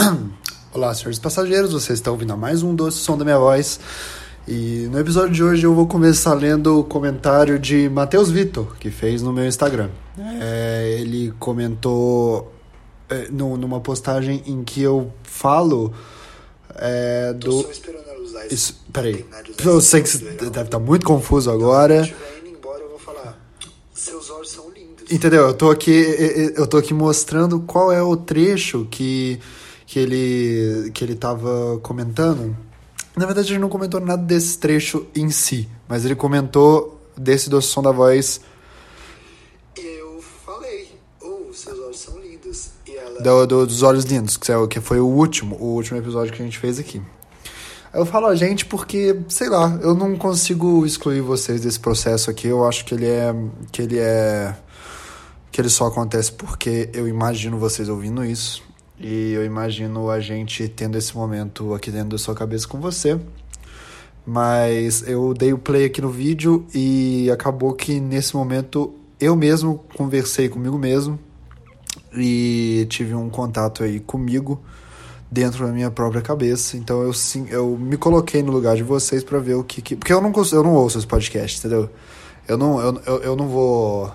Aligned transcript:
Olá, 0.72 0.94
senhores 0.94 1.18
passageiros, 1.18 1.72
vocês 1.72 1.98
estão 1.98 2.12
ouvindo 2.12 2.32
a 2.32 2.36
mais 2.36 2.62
um 2.62 2.74
doce 2.74 2.98
som 2.98 3.16
da 3.16 3.24
minha 3.24 3.38
voz. 3.38 3.80
E 4.48 4.88
no 4.90 4.98
episódio 4.98 5.32
de 5.32 5.42
hoje 5.42 5.64
eu 5.66 5.74
vou 5.74 5.86
começar 5.86 6.32
lendo 6.34 6.80
o 6.80 6.84
comentário 6.84 7.58
de 7.58 7.88
Matheus 7.88 8.30
Vitor, 8.30 8.76
que 8.78 8.90
fez 8.90 9.22
no 9.22 9.32
meu 9.32 9.46
Instagram. 9.46 9.90
É, 10.40 10.96
ele 10.98 11.32
comentou 11.38 12.52
é, 13.08 13.28
no, 13.30 13.56
numa 13.56 13.80
postagem 13.80 14.42
em 14.46 14.64
que 14.64 14.82
eu 14.82 15.12
falo 15.22 15.92
é, 16.76 17.32
do. 17.32 17.50
Tô 17.50 17.62
só 17.62 17.70
esperando 17.70 18.08
ela 18.08 18.22
usar 18.22 18.46
isso. 18.46 18.54
Isso, 18.54 18.84
peraí. 18.92 19.26
Eu 19.64 19.80
sei 19.80 20.02
que 20.02 20.08
você 20.08 20.18
deve 20.18 20.62
estar 20.62 20.78
muito 20.78 21.04
confuso 21.04 21.50
agora. 21.50 22.02
Estiver 22.02 22.38
indo 22.38 22.56
embora, 22.56 22.82
eu 22.82 22.88
vou 22.88 22.98
falar. 22.98 23.38
Seus 23.92 24.30
olhos 24.30 24.50
são 24.50 24.70
lindos. 24.70 25.10
Entendeu? 25.10 25.48
Eu 25.48 25.54
tô 25.54 25.70
aqui, 25.70 26.52
eu 26.56 26.66
tô 26.66 26.78
aqui 26.78 26.94
mostrando 26.94 27.60
qual 27.60 27.92
é 27.92 28.02
o 28.02 28.16
trecho 28.16 28.86
que, 28.90 29.38
que 29.92 29.98
ele 29.98 30.90
que 30.94 31.02
ele 31.02 31.16
tava 31.16 31.80
comentando. 31.82 32.56
Na 33.16 33.26
verdade, 33.26 33.52
ele 33.52 33.58
não 33.58 33.68
comentou 33.68 33.98
nada 34.00 34.22
desse 34.22 34.56
trecho 34.56 35.04
em 35.16 35.30
si, 35.30 35.68
mas 35.88 36.04
ele 36.04 36.14
comentou 36.14 37.00
desse 37.16 37.50
do 37.50 37.60
som 37.60 37.82
da 37.82 37.90
voz 37.90 38.40
Eu 39.76 40.22
falei. 40.46 40.92
Oh, 41.20 41.52
seus 41.52 41.76
olhos 41.80 41.98
são 41.98 42.16
lindos. 42.20 42.68
E 42.86 42.94
ela. 42.96 43.20
do, 43.20 43.46
do- 43.48 43.66
dos 43.66 43.82
olhos 43.82 44.04
lindos, 44.04 44.36
que 44.36 44.52
é 44.52 44.56
o- 44.56 44.68
que 44.68 44.80
foi 44.80 45.00
o 45.00 45.06
último, 45.06 45.56
o 45.56 45.74
último 45.74 45.98
episódio 45.98 46.32
que 46.32 46.40
a 46.40 46.44
gente 46.44 46.58
fez 46.58 46.78
aqui. 46.78 47.02
Eu 47.92 48.06
falo 48.06 48.26
a 48.28 48.36
gente 48.36 48.66
porque, 48.66 49.18
sei 49.28 49.48
lá, 49.48 49.76
eu 49.82 49.92
não 49.96 50.14
consigo 50.16 50.86
excluir 50.86 51.20
vocês 51.20 51.62
desse 51.62 51.80
processo 51.80 52.30
aqui. 52.30 52.46
Eu 52.46 52.64
acho 52.64 52.84
que 52.84 52.94
ele 52.94 53.06
é 53.06 53.34
que 53.72 53.82
ele 53.82 53.98
é 53.98 54.54
que 55.50 55.60
ele 55.60 55.68
só 55.68 55.86
acontece 55.88 56.30
porque 56.30 56.88
eu 56.92 57.08
imagino 57.08 57.58
vocês 57.58 57.88
ouvindo 57.88 58.24
isso 58.24 58.62
e 59.00 59.32
eu 59.32 59.44
imagino 59.44 60.10
a 60.10 60.20
gente 60.20 60.68
tendo 60.68 60.98
esse 60.98 61.16
momento 61.16 61.72
aqui 61.72 61.90
dentro 61.90 62.10
da 62.10 62.18
sua 62.18 62.34
cabeça 62.34 62.68
com 62.68 62.78
você. 62.78 63.18
Mas 64.26 65.02
eu 65.08 65.32
dei 65.32 65.52
o 65.52 65.58
play 65.58 65.86
aqui 65.86 66.02
no 66.02 66.10
vídeo 66.10 66.66
e 66.74 67.30
acabou 67.32 67.72
que 67.72 67.98
nesse 67.98 68.36
momento 68.36 68.94
eu 69.18 69.34
mesmo 69.34 69.82
conversei 69.96 70.48
comigo 70.48 70.78
mesmo 70.78 71.18
e 72.14 72.86
tive 72.90 73.14
um 73.14 73.30
contato 73.30 73.82
aí 73.82 73.98
comigo 73.98 74.60
dentro 75.30 75.66
da 75.66 75.72
minha 75.72 75.90
própria 75.90 76.20
cabeça. 76.20 76.76
Então 76.76 77.02
eu 77.02 77.14
sim, 77.14 77.46
eu 77.48 77.78
me 77.78 77.96
coloquei 77.96 78.42
no 78.42 78.52
lugar 78.52 78.76
de 78.76 78.82
vocês 78.82 79.24
pra 79.24 79.38
ver 79.38 79.54
o 79.54 79.64
que, 79.64 79.80
que 79.80 79.96
porque 79.96 80.12
eu 80.12 80.20
não 80.20 80.32
eu 80.52 80.62
não 80.62 80.74
ouço 80.74 80.98
esse 80.98 81.06
podcast, 81.06 81.58
entendeu? 81.58 81.88
Eu 82.46 82.58
não 82.58 82.80
eu, 82.80 83.02
eu, 83.06 83.16
eu 83.22 83.36
não 83.36 83.48
vou 83.48 84.14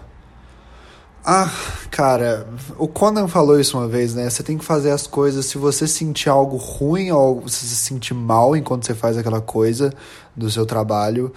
Ah, 1.28 1.52
cara, 1.90 2.48
o 2.78 2.88
Conan 2.88 3.28
falou 3.28 3.60
isso 3.60 3.80
uma 3.80 3.88
vez, 3.88 4.14
né? 4.14 4.30
Você 4.30 4.44
tem 4.44 4.60
que 4.60 4.64
fazer 4.64 4.92
as 4.92 5.08
coisas 5.08 5.48
se 5.48 5.58
você 5.58 5.88
sentir 5.88 6.30
algo 6.30 6.56
ruim 6.56 7.10
ou 7.10 7.50
se 7.50 7.62
você 7.62 7.66
se 7.66 7.76
sentir 7.78 8.14
mal 8.14 8.56
enquanto 8.56 8.86
você 8.86 8.94
faz 8.94 9.18
aquela 9.18 9.42
coisa 9.42 9.92
do 10.36 10.52
seu 10.52 10.68
trabalho, 10.68 11.34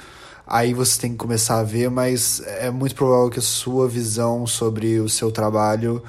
aí 0.46 0.74
você 0.74 1.00
tem 1.00 1.12
que 1.12 1.16
começar 1.16 1.60
a 1.60 1.62
ver, 1.62 1.88
mas 1.90 2.42
é 2.44 2.70
muito 2.70 2.94
provável 2.94 3.30
que 3.30 3.38
a 3.38 3.42
sua 3.42 3.88
visão 3.88 4.46
sobre 4.46 5.00
o 5.00 5.08
seu 5.08 5.32
trabalho 5.32 6.02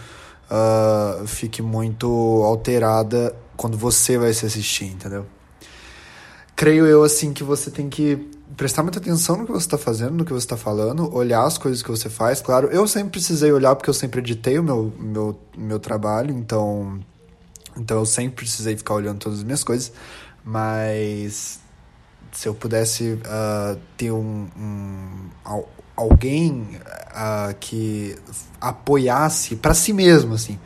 ah, 0.49 1.23
fique 1.25 1.61
muito 1.61 2.07
alterada 2.43 3.33
quando 3.55 3.77
você 3.77 4.17
vai 4.17 4.33
se 4.33 4.45
assistir, 4.45 4.87
entendeu? 4.87 5.25
Creio 6.53 6.85
eu, 6.85 7.01
assim, 7.01 7.31
que 7.31 7.45
você 7.45 7.71
tem 7.71 7.87
que 7.87 8.29
prestar 8.57 8.83
muita 8.83 8.99
atenção 8.99 9.37
no 9.37 9.45
que 9.45 9.51
você 9.51 9.65
está 9.65 9.77
fazendo, 9.77 10.11
no 10.11 10.25
que 10.25 10.33
você 10.33 10.45
está 10.45 10.57
falando, 10.57 11.13
olhar 11.13 11.43
as 11.45 11.57
coisas 11.57 11.81
que 11.81 11.89
você 11.89 12.09
faz. 12.09 12.41
Claro, 12.41 12.67
eu 12.67 12.87
sempre 12.87 13.11
precisei 13.11 13.51
olhar 13.51 13.75
porque 13.75 13.89
eu 13.89 13.93
sempre 13.93 14.19
editei 14.19 14.57
o 14.59 14.63
meu, 14.63 14.93
meu, 14.99 15.39
meu 15.57 15.79
trabalho, 15.79 16.33
então, 16.33 16.99
então 17.77 17.97
eu 17.99 18.05
sempre 18.05 18.37
precisei 18.37 18.75
ficar 18.75 18.95
olhando 18.95 19.19
todas 19.19 19.39
as 19.39 19.43
minhas 19.43 19.63
coisas, 19.63 19.91
mas 20.43 21.59
se 22.31 22.47
eu 22.47 22.53
pudesse 22.53 23.19
ah, 23.25 23.75
ter 23.97 24.11
um, 24.11 24.47
um 24.57 25.29
al- 25.43 25.69
alguém 25.95 26.79
ah, 27.11 27.53
que 27.59 28.15
apoiasse 28.61 29.55
para 29.55 29.73
si 29.73 29.91
mesmo 29.93 30.35
assim 30.35 30.59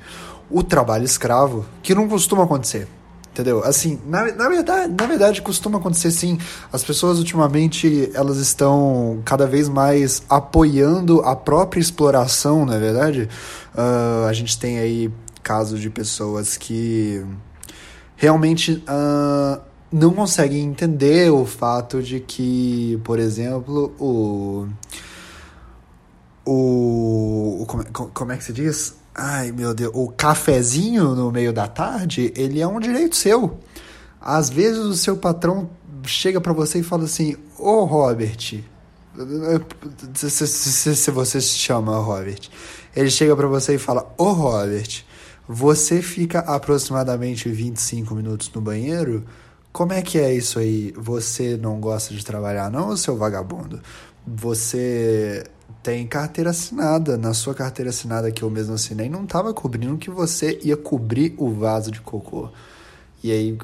o 0.49 0.61
trabalho 0.61 1.05
escravo 1.05 1.65
que 1.81 1.95
não 1.95 2.07
costuma 2.07 2.43
acontecer 2.43 2.87
entendeu 3.33 3.63
assim 3.63 3.99
na, 4.05 4.31
na 4.31 4.47
verdade 4.47 4.93
na 4.97 5.05
verdade 5.07 5.41
costuma 5.41 5.79
acontecer 5.79 6.11
sim 6.11 6.37
as 6.71 6.83
pessoas 6.83 7.17
ultimamente 7.17 8.11
elas 8.13 8.37
estão 8.37 9.21
cada 9.25 9.47
vez 9.47 9.67
mais 9.67 10.21
apoiando 10.29 11.19
a 11.21 11.35
própria 11.35 11.81
exploração 11.81 12.65
na 12.65 12.75
é 12.75 12.79
verdade 12.79 13.27
Ah, 13.75 14.27
a 14.29 14.33
gente 14.33 14.57
tem 14.59 14.77
aí 14.77 15.11
casos 15.41 15.81
de 15.81 15.89
pessoas 15.89 16.55
que 16.57 17.25
realmente 18.15 18.83
ah, 18.87 19.59
não 19.91 20.11
conseguem 20.13 20.61
entender 20.63 21.31
o 21.31 21.45
fato 21.45 22.01
de 22.01 22.19
que, 22.19 22.99
por 23.03 23.19
exemplo, 23.19 23.93
o. 23.99 24.67
O. 26.45 27.65
como, 27.67 27.85
co- 27.91 28.11
como 28.13 28.31
é 28.31 28.37
que 28.37 28.43
se 28.43 28.53
diz? 28.53 28.95
Ai, 29.15 29.51
meu 29.51 29.73
Deus. 29.73 29.91
O 29.93 30.09
cafezinho 30.09 31.13
no 31.15 31.31
meio 31.31 31.53
da 31.53 31.67
tarde, 31.67 32.33
ele 32.35 32.59
é 32.59 32.67
um 32.67 32.79
direito 32.79 33.15
seu. 33.15 33.59
Às 34.19 34.49
vezes 34.49 34.79
o 34.79 34.95
seu 34.95 35.17
patrão 35.17 35.69
chega 36.05 36.41
pra 36.41 36.53
você 36.53 36.79
e 36.79 36.83
fala 36.83 37.03
assim: 37.03 37.35
Ô 37.57 37.83
Robert, 37.85 38.37
se, 40.15 40.29
se- 40.29 40.95
se- 40.95 41.11
você 41.11 41.39
se 41.41 41.49
chama 41.57 41.97
Robert, 41.99 42.49
ele 42.95 43.09
chega 43.09 43.35
pra 43.35 43.47
você 43.47 43.75
e 43.75 43.77
fala: 43.77 44.11
Ô 44.17 44.31
Robert, 44.31 45.03
você 45.47 46.01
fica 46.01 46.39
aproximadamente 46.39 47.49
25 47.49 48.15
minutos 48.15 48.49
no 48.53 48.61
banheiro? 48.61 49.23
Como 49.71 49.91
é 49.93 50.01
que 50.01 50.17
é 50.19 50.33
isso 50.33 50.59
aí? 50.59 50.93
Você 50.97 51.57
não 51.57 51.79
gosta 51.79 52.13
de 52.13 52.23
trabalhar, 52.23 52.69
não, 52.71 52.95
seu 52.95 53.17
vagabundo? 53.17 53.81
Você 54.25 55.43
tem 55.81 56.05
carteira 56.05 56.51
assinada. 56.51 57.17
Na 57.17 57.33
sua 57.33 57.53
carteira 57.53 57.89
assinada 57.89 58.31
que 58.31 58.43
eu 58.43 58.49
mesmo 58.49 58.73
assinei, 58.75 59.09
não 59.09 59.23
estava 59.23 59.53
cobrindo 59.53 59.97
que 59.97 60.09
você 60.09 60.59
ia 60.63 60.77
cobrir 60.77 61.33
o 61.37 61.49
vaso 61.51 61.91
de 61.91 62.01
cocô. 62.01 62.49
E 63.23 63.31
aí, 63.31 63.57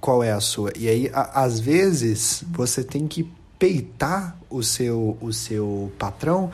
qual, 0.00 0.22
é 0.22 0.30
a 0.30 0.40
sua? 0.40 0.72
E 0.76 0.88
aí, 0.88 1.10
a- 1.12 1.42
às 1.42 1.58
vezes, 1.58 2.44
você 2.52 2.84
tem 2.84 3.08
que 3.08 3.30
peitar 3.58 4.36
o 4.48 4.62
seu, 4.62 5.16
o 5.20 5.32
seu 5.32 5.90
patrão, 5.98 6.50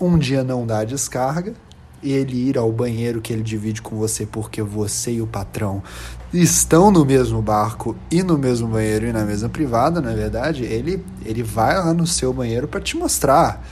um 0.00 0.18
dia 0.18 0.42
não 0.42 0.66
dar 0.66 0.84
descarga, 0.84 1.54
e 2.02 2.12
ele 2.12 2.48
ir 2.48 2.58
ao 2.58 2.70
banheiro 2.72 3.20
que 3.20 3.32
ele 3.32 3.42
divide 3.42 3.80
com 3.80 3.96
você 3.96 4.26
porque 4.26 4.60
você 4.60 5.12
e 5.12 5.22
o 5.22 5.26
patrão 5.26 5.82
estão 6.32 6.90
no 6.90 7.04
mesmo 7.04 7.40
barco 7.40 7.94
e 8.10 8.22
no 8.24 8.36
mesmo 8.36 8.66
banheiro 8.66 9.06
e 9.06 9.12
na 9.12 9.24
mesma 9.24 9.48
privada, 9.48 10.00
na 10.00 10.12
verdade, 10.12 10.64
ele, 10.64 11.04
ele 11.24 11.42
vai 11.44 11.76
lá 11.76 11.94
no 11.94 12.06
seu 12.06 12.32
banheiro 12.32 12.66
para 12.66 12.80
te 12.80 12.96
mostrar. 12.96 13.64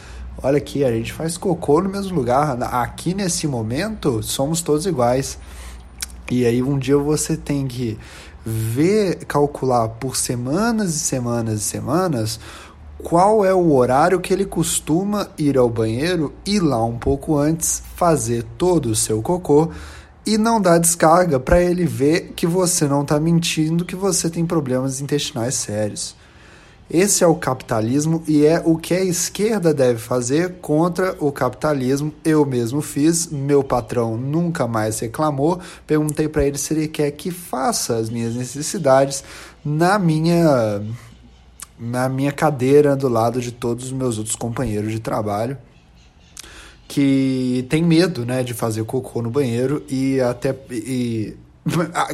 Olha 0.42 0.58
aqui, 0.58 0.84
a 0.84 0.92
gente 0.92 1.12
faz 1.12 1.36
cocô 1.36 1.80
no 1.80 1.88
mesmo 1.88 2.14
lugar. 2.14 2.56
Aqui 2.62 3.14
nesse 3.14 3.46
momento, 3.46 4.22
somos 4.22 4.62
todos 4.62 4.86
iguais. 4.86 5.38
E 6.30 6.46
aí 6.46 6.62
um 6.62 6.78
dia 6.78 6.96
você 6.96 7.36
tem 7.36 7.66
que 7.66 7.98
ver, 8.44 9.24
calcular 9.26 9.88
por 9.88 10.16
semanas 10.16 10.94
e 10.94 10.98
semanas 10.98 11.60
e 11.60 11.64
semanas 11.64 12.40
qual 13.02 13.44
é 13.44 13.52
o 13.52 13.72
horário 13.72 14.20
que 14.20 14.32
ele 14.32 14.44
costuma 14.44 15.28
ir 15.38 15.56
ao 15.56 15.68
banheiro, 15.68 16.32
ir 16.46 16.60
lá 16.60 16.84
um 16.84 16.98
pouco 16.98 17.36
antes, 17.36 17.82
fazer 17.96 18.44
todo 18.58 18.86
o 18.86 18.94
seu 18.94 19.22
cocô 19.22 19.70
e 20.26 20.36
não 20.36 20.60
dar 20.60 20.78
descarga 20.78 21.40
para 21.40 21.60
ele 21.60 21.86
ver 21.86 22.32
que 22.36 22.46
você 22.46 22.86
não 22.86 23.02
está 23.02 23.18
mentindo, 23.18 23.84
que 23.84 23.96
você 23.96 24.28
tem 24.28 24.44
problemas 24.44 25.00
intestinais 25.00 25.54
sérios. 25.54 26.14
Esse 26.90 27.22
é 27.22 27.26
o 27.26 27.36
capitalismo 27.36 28.20
e 28.26 28.44
é 28.44 28.60
o 28.64 28.76
que 28.76 28.92
a 28.92 29.04
esquerda 29.04 29.72
deve 29.72 30.00
fazer 30.00 30.56
contra 30.60 31.16
o 31.20 31.30
capitalismo. 31.30 32.12
Eu 32.24 32.44
mesmo 32.44 32.82
fiz, 32.82 33.28
meu 33.28 33.62
patrão 33.62 34.16
nunca 34.16 34.66
mais 34.66 34.98
reclamou. 34.98 35.60
Perguntei 35.86 36.28
para 36.28 36.44
ele 36.44 36.58
se 36.58 36.74
ele 36.74 36.88
quer 36.88 37.12
que 37.12 37.30
faça 37.30 37.96
as 37.96 38.10
minhas 38.10 38.34
necessidades 38.34 39.22
na 39.64 39.98
minha 39.98 40.82
na 41.78 42.08
minha 42.08 42.32
cadeira 42.32 42.94
do 42.94 43.08
lado 43.08 43.40
de 43.40 43.52
todos 43.52 43.86
os 43.86 43.92
meus 43.92 44.18
outros 44.18 44.36
companheiros 44.36 44.92
de 44.92 45.00
trabalho 45.00 45.56
que 46.86 47.64
tem 47.70 47.84
medo, 47.84 48.26
né, 48.26 48.42
de 48.42 48.52
fazer 48.52 48.82
cocô 48.84 49.22
no 49.22 49.30
banheiro 49.30 49.82
e 49.88 50.20
até 50.20 50.52
e, 50.72 51.36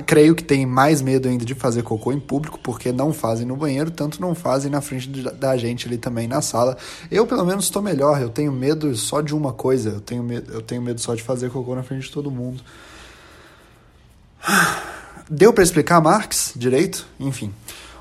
creio 0.06 0.34
que 0.34 0.42
tem 0.42 0.66
mais 0.66 1.00
medo 1.00 1.28
ainda 1.28 1.44
de 1.44 1.54
fazer 1.54 1.82
cocô 1.82 2.12
em 2.12 2.18
público 2.18 2.58
porque 2.62 2.90
não 2.90 3.12
fazem 3.12 3.46
no 3.46 3.56
banheiro, 3.56 3.90
tanto 3.90 4.20
não 4.20 4.34
fazem 4.34 4.70
na 4.70 4.80
frente 4.80 5.08
da 5.08 5.56
gente 5.56 5.86
ali 5.86 5.98
também 5.98 6.26
na 6.26 6.42
sala. 6.42 6.76
Eu 7.10 7.26
pelo 7.26 7.44
menos 7.44 7.66
estou 7.66 7.80
melhor, 7.80 8.20
eu 8.20 8.28
tenho 8.28 8.52
medo 8.52 8.94
só 8.96 9.20
de 9.20 9.34
uma 9.34 9.52
coisa, 9.52 9.90
eu 9.90 10.00
tenho 10.00 10.22
medo, 10.22 10.52
eu 10.52 10.60
tenho 10.60 10.82
medo 10.82 11.00
só 11.00 11.14
de 11.14 11.22
fazer 11.22 11.50
cocô 11.50 11.74
na 11.74 11.82
frente 11.82 12.06
de 12.06 12.12
todo 12.12 12.30
mundo. 12.30 12.62
Deu 15.30 15.52
para 15.52 15.64
explicar 15.64 16.00
Marx 16.00 16.52
direito? 16.56 17.06
Enfim. 17.18 17.52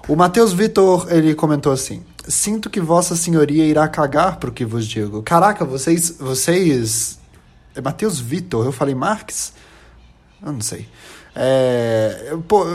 O 0.08 0.16
Matheus 0.16 0.54
Vitor, 0.54 1.08
ele 1.10 1.34
comentou 1.34 1.72
assim: 1.72 2.04
Sinto 2.28 2.70
que 2.70 2.80
Vossa 2.80 3.16
Senhoria 3.16 3.66
irá 3.66 3.88
cagar 3.88 4.38
pro 4.38 4.52
que 4.52 4.64
vos 4.64 4.86
digo. 4.86 5.24
Caraca, 5.24 5.66
vocês. 5.66 6.16
Vocês. 6.20 7.20
É 7.74 7.82
Matheus 7.82 8.20
Vitor, 8.20 8.66
eu 8.66 8.72
falei 8.72 8.94
Marx? 8.94 9.54
Eu 10.46 10.54
não 10.54 10.62
sei. 10.62 10.88
É, 11.38 12.34
pô, 12.48 12.66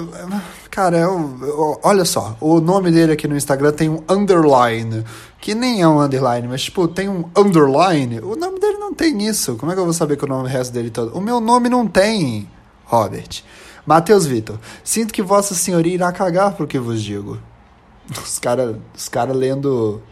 cara, 0.71 0.99
eu, 0.99 1.39
eu, 1.41 1.81
olha 1.83 2.05
só, 2.05 2.37
o 2.39 2.61
nome 2.61 2.91
dele 2.91 3.13
aqui 3.13 3.27
no 3.27 3.35
Instagram 3.35 3.73
tem 3.73 3.89
um 3.89 4.05
underline, 4.07 5.03
que 5.41 5.55
nem 5.55 5.81
é 5.81 5.89
um 5.89 5.99
underline, 5.99 6.47
mas 6.47 6.63
tipo, 6.65 6.87
tem 6.87 7.09
um 7.09 7.25
underline. 7.35 8.21
O 8.21 8.37
nome 8.37 8.61
dele 8.61 8.77
não 8.77 8.93
tem 8.93 9.27
isso. 9.27 9.57
Como 9.57 9.73
é 9.73 9.75
que 9.75 9.81
eu 9.81 9.85
vou 9.85 9.95
saber 9.95 10.19
que 10.19 10.25
o 10.25 10.29
nome 10.29 10.49
resto 10.51 10.73
dele 10.73 10.91
todo? 10.91 11.17
O 11.17 11.23
meu 11.23 11.41
nome 11.41 11.71
não 11.71 11.87
tem, 11.87 12.51
Robert. 12.85 13.43
Matheus 13.87 14.27
Vitor, 14.27 14.59
sinto 14.85 15.13
que 15.13 15.23
Vossa 15.23 15.55
Senhoria 15.55 15.95
irá 15.95 16.13
cagar 16.13 16.53
pro 16.53 16.67
que 16.67 16.79
vos 16.79 17.03
digo. 17.03 17.39
Os 18.23 18.39
caras 18.39 18.77
os 18.95 19.09
cara 19.09 19.33
lendo. 19.33 20.03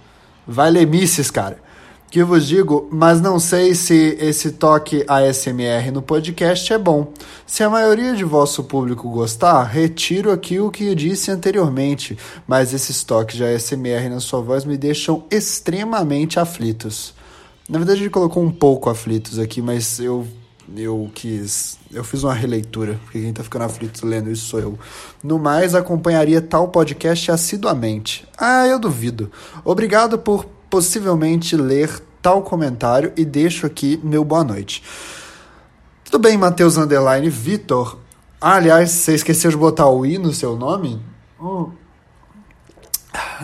Vai 0.47 0.71
lemices, 0.71 1.31
cara 1.31 1.68
que 2.11 2.25
vos 2.25 2.47
digo, 2.47 2.89
mas 2.91 3.21
não 3.21 3.39
sei 3.39 3.75
se 3.75 4.17
esse 4.19 4.53
toque 4.53 5.05
ASMR 5.07 5.91
no 5.93 6.01
podcast 6.01 6.73
é 6.73 6.79
bom. 6.79 7.13
Se 7.47 7.63
a 7.63 7.69
maioria 7.69 8.15
de 8.15 8.25
vosso 8.25 8.65
público 8.65 9.11
gostar, 9.11 9.63
retiro 9.65 10.33
aqui 10.33 10.59
o 10.59 10.71
que 10.71 10.95
disse 10.95 11.31
anteriormente, 11.31 12.17
mas 12.47 12.73
esses 12.73 13.05
toques 13.05 13.37
de 13.37 13.45
ASMR 13.45 14.09
na 14.09 14.21
sua 14.21 14.41
voz 14.41 14.65
me 14.65 14.77
deixam 14.77 15.25
extremamente 15.31 16.41
aflitos. 16.41 17.15
Na 17.69 17.79
verdade, 17.79 18.01
ele 18.03 18.11
colocou 18.11 18.43
um 18.43 18.51
pouco 18.51 18.89
aflitos 18.89 19.39
aqui, 19.39 19.61
mas 19.61 20.01
eu 20.01 20.27
eu 20.77 21.11
quis. 21.15 21.79
Eu 21.91 22.05
fiz 22.05 22.23
uma 22.23 22.35
releitura, 22.35 23.01
porque 23.05 23.21
quem 23.21 23.33
tá 23.33 23.43
ficando 23.43 23.65
aflito 23.65 24.07
lendo 24.07 24.31
isso 24.31 24.47
sou 24.47 24.61
eu. 24.61 24.79
No 25.23 25.39
mais, 25.39 25.75
acompanharia 25.75 26.43
tal 26.43 26.69
podcast 26.69 27.31
assiduamente. 27.31 28.27
Ah, 28.37 28.67
eu 28.67 28.79
duvido. 28.79 29.31
Obrigado 29.65 30.19
por 30.19 30.47
possivelmente 30.71 31.57
ler 31.57 32.03
tal 32.21 32.43
comentário 32.43 33.13
e 33.17 33.25
deixo 33.25 33.67
aqui 33.67 34.01
meu 34.03 34.25
boa 34.25 34.45
noite. 34.45 34.83
Tudo 36.05 36.19
bem, 36.19 36.37
Matheus 36.37 36.77
Underline 36.77 37.29
Vitor. 37.29 37.99
Ah, 38.41 38.55
aliás, 38.55 38.91
você 38.91 39.15
esqueceu 39.15 39.51
de 39.51 39.57
botar 39.57 39.89
o 39.89 40.07
i 40.07 40.17
no 40.19 40.33
seu 40.33 40.57
nome? 40.57 41.03
Hum. 41.41 41.71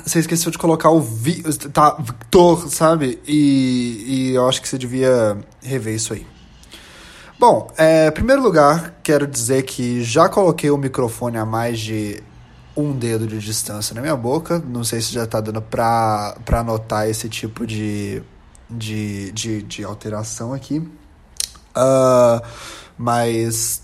Você 0.05 0.19
esqueceu 0.19 0.50
de 0.50 0.59
colocar 0.59 0.91
o 0.91 1.00
vi, 1.00 1.43
tá, 1.73 1.97
Victor, 1.99 2.69
sabe? 2.69 3.21
E, 3.27 4.05
e 4.06 4.35
eu 4.35 4.49
acho 4.49 4.61
que 4.61 4.69
você 4.69 4.79
devia 4.79 5.38
rever 5.62 5.94
isso 5.94 6.12
aí. 6.12 6.27
Bom, 7.38 7.70
é, 7.77 8.09
em 8.09 8.12
primeiro 8.12 8.43
lugar, 8.43 8.94
quero 9.03 9.27
dizer 9.27 9.65
que 9.65 10.03
já 10.03 10.29
coloquei 10.29 10.70
o 10.70 10.79
microfone 10.79 11.37
a 11.37 11.44
mais 11.44 11.79
de 11.79 12.23
um 12.76 12.93
dedo 12.93 13.26
de 13.26 13.38
distância 13.38 13.94
na 13.94 14.00
minha 14.00 14.17
boca. 14.17 14.59
Não 14.59 14.85
sei 14.85 15.00
se 15.00 15.12
já 15.12 15.26
tá 15.26 15.41
dando 15.41 15.62
pra, 15.62 16.37
pra 16.44 16.62
notar 16.62 17.09
esse 17.09 17.29
tipo 17.29 17.67
de, 17.67 18.23
de, 18.69 19.32
de, 19.32 19.62
de 19.62 19.85
alteração 19.85 20.53
aqui. 20.53 20.79
Uh, 21.76 22.44
mas, 22.97 23.82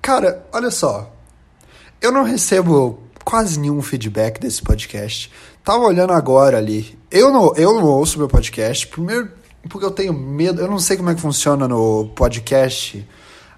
cara, 0.00 0.44
olha 0.52 0.70
só. 0.70 1.12
Eu 2.00 2.12
não 2.12 2.22
recebo 2.22 2.98
quase 3.24 3.58
nenhum 3.58 3.80
feedback 3.80 4.40
desse 4.40 4.62
podcast. 4.62 5.30
Tava 5.62 5.84
olhando 5.84 6.12
agora 6.12 6.58
ali. 6.58 6.98
Eu 7.10 7.32
não, 7.32 7.54
eu 7.56 7.72
não 7.72 7.84
ouço 7.84 8.18
meu 8.18 8.28
podcast. 8.28 8.86
Primeiro, 8.86 9.30
porque 9.68 9.86
eu 9.86 9.90
tenho 9.90 10.12
medo. 10.12 10.60
Eu 10.60 10.68
não 10.68 10.78
sei 10.78 10.96
como 10.96 11.10
é 11.10 11.14
que 11.14 11.20
funciona 11.20 11.66
no 11.66 12.08
podcast 12.14 13.06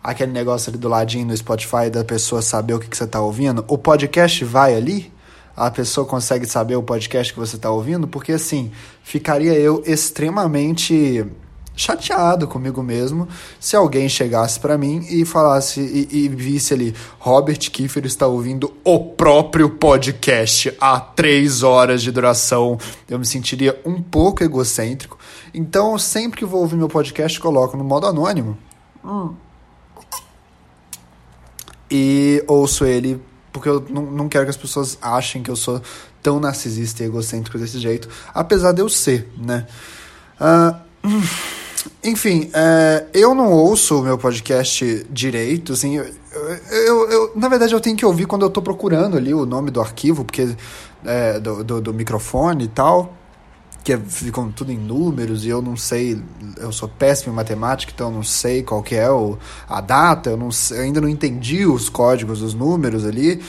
aquele 0.06 0.30
negócio 0.30 0.70
ali 0.70 0.78
do 0.78 0.88
ladinho 0.88 1.26
no 1.26 1.36
Spotify 1.36 1.90
da 1.90 2.04
pessoa 2.04 2.40
saber 2.40 2.74
o 2.74 2.78
que, 2.78 2.88
que 2.88 2.96
você 2.96 3.02
está 3.02 3.20
ouvindo, 3.20 3.64
o 3.66 3.76
podcast 3.76 4.44
vai 4.44 4.76
ali? 4.76 5.12
A 5.56 5.68
pessoa 5.68 6.06
consegue 6.06 6.46
saber 6.46 6.76
o 6.76 6.82
podcast 6.82 7.32
que 7.32 7.38
você 7.40 7.56
está 7.56 7.70
ouvindo? 7.70 8.06
Porque 8.06 8.32
assim, 8.32 8.70
ficaria 9.02 9.54
eu 9.54 9.82
extremamente 9.84 11.26
chateado 11.74 12.46
comigo 12.46 12.82
mesmo 12.82 13.28
se 13.58 13.74
alguém 13.74 14.08
chegasse 14.08 14.60
para 14.60 14.78
mim 14.78 15.04
e 15.10 15.24
falasse 15.26 15.80
e, 15.80 16.24
e, 16.24 16.28
visse 16.28 16.72
ali 16.72 16.94
Robert 17.18 17.58
Kiefer 17.58 18.06
está 18.06 18.26
ouvindo 18.26 18.72
o 18.82 18.98
próprio 18.98 19.68
podcast 19.70 20.74
há 20.80 21.00
três 21.00 21.62
horas 21.62 22.00
de 22.00 22.12
duração. 22.12 22.78
Eu 23.08 23.18
me 23.18 23.26
sentiria 23.26 23.78
um 23.84 24.00
pouco 24.00 24.44
egocêntrico. 24.44 25.18
Então 25.52 25.98
sempre 25.98 26.38
que 26.38 26.44
vou 26.46 26.60
ouvir 26.60 26.76
meu 26.76 26.88
podcast 26.88 27.40
coloco 27.40 27.76
no 27.76 27.82
modo 27.82 28.06
anônimo. 28.06 28.56
Hum 29.04 29.45
e 31.90 32.42
ouço 32.46 32.84
ele 32.84 33.20
porque 33.56 33.70
eu 33.70 33.82
não, 33.88 34.02
não 34.02 34.28
quero 34.28 34.44
que 34.44 34.50
as 34.50 34.56
pessoas 34.56 34.98
achem 35.00 35.42
que 35.42 35.50
eu 35.50 35.56
sou 35.56 35.80
tão 36.22 36.38
narcisista 36.38 37.02
e 37.02 37.06
egocêntrico 37.06 37.56
desse 37.56 37.78
jeito, 37.78 38.06
apesar 38.34 38.72
de 38.72 38.82
eu 38.82 38.88
ser, 38.88 39.32
né? 39.38 39.66
Uh, 40.38 40.76
enfim, 42.04 42.50
é, 42.52 43.06
eu 43.14 43.34
não 43.34 43.50
ouço 43.50 43.98
o 43.98 44.02
meu 44.02 44.18
podcast 44.18 45.06
direito, 45.08 45.72
assim, 45.72 45.96
eu, 45.96 46.04
eu, 46.70 47.10
eu, 47.10 47.32
na 47.34 47.48
verdade 47.48 47.72
eu 47.72 47.80
tenho 47.80 47.96
que 47.96 48.04
ouvir 48.04 48.26
quando 48.26 48.42
eu 48.42 48.50
tô 48.50 48.60
procurando 48.60 49.16
ali 49.16 49.32
o 49.32 49.46
nome 49.46 49.70
do 49.70 49.80
arquivo, 49.80 50.22
porque 50.22 50.54
é, 51.02 51.40
do, 51.40 51.64
do, 51.64 51.80
do 51.80 51.94
microfone 51.94 52.64
e 52.64 52.68
tal 52.68 53.15
que 53.86 53.92
é, 53.92 53.98
ficam 53.98 54.50
tudo 54.50 54.72
em 54.72 54.76
números 54.76 55.44
e 55.44 55.48
eu 55.48 55.62
não 55.62 55.76
sei, 55.76 56.20
eu 56.56 56.72
sou 56.72 56.88
péssimo 56.88 57.32
em 57.32 57.36
matemática, 57.36 57.92
então 57.94 58.08
eu 58.08 58.14
não 58.14 58.22
sei 58.24 58.60
qual 58.64 58.82
que 58.82 58.96
é 58.96 59.08
o, 59.08 59.38
a 59.68 59.80
data, 59.80 60.30
eu, 60.30 60.36
não, 60.36 60.48
eu 60.72 60.80
ainda 60.80 61.00
não 61.00 61.08
entendi 61.08 61.64
os 61.64 61.88
códigos 61.88 62.40
dos 62.40 62.52
números 62.52 63.06
ali. 63.06 63.40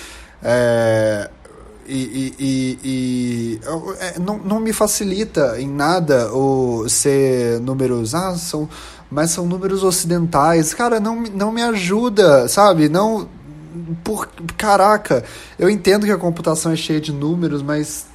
É, 0.43 1.27
e, 1.87 1.95
e, 1.97 2.35
e, 2.37 2.79
e 2.83 3.61
é, 3.99 4.19
não, 4.19 4.37
não 4.37 4.59
me 4.59 4.71
facilita 4.73 5.59
em 5.59 5.67
nada 5.67 6.31
o 6.31 6.87
ser 6.87 7.59
números. 7.59 8.13
Ah, 8.13 8.35
são. 8.35 8.69
Mas 9.09 9.31
são 9.31 9.47
números 9.47 9.83
ocidentais. 9.83 10.71
Cara, 10.71 10.99
não, 10.99 11.23
não 11.23 11.51
me 11.51 11.63
ajuda, 11.63 12.47
sabe? 12.47 12.89
Não. 12.89 13.27
Por, 14.03 14.27
caraca, 14.55 15.23
eu 15.57 15.67
entendo 15.69 16.05
que 16.05 16.11
a 16.11 16.17
computação 16.17 16.73
é 16.73 16.75
cheia 16.75 17.01
de 17.01 17.11
números, 17.11 17.63
mas 17.63 18.05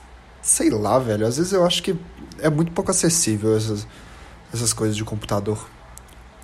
sei 0.42 0.68
lá, 0.70 0.98
velho. 0.98 1.26
Às 1.26 1.38
vezes 1.38 1.52
eu 1.52 1.64
acho 1.64 1.82
que 1.82 1.96
é 2.42 2.50
muito 2.50 2.72
pouco 2.72 2.90
acessível 2.90 3.56
essas, 3.56 3.86
essas 4.52 4.72
coisas 4.72 4.96
de 4.96 5.04
computador. 5.04 5.66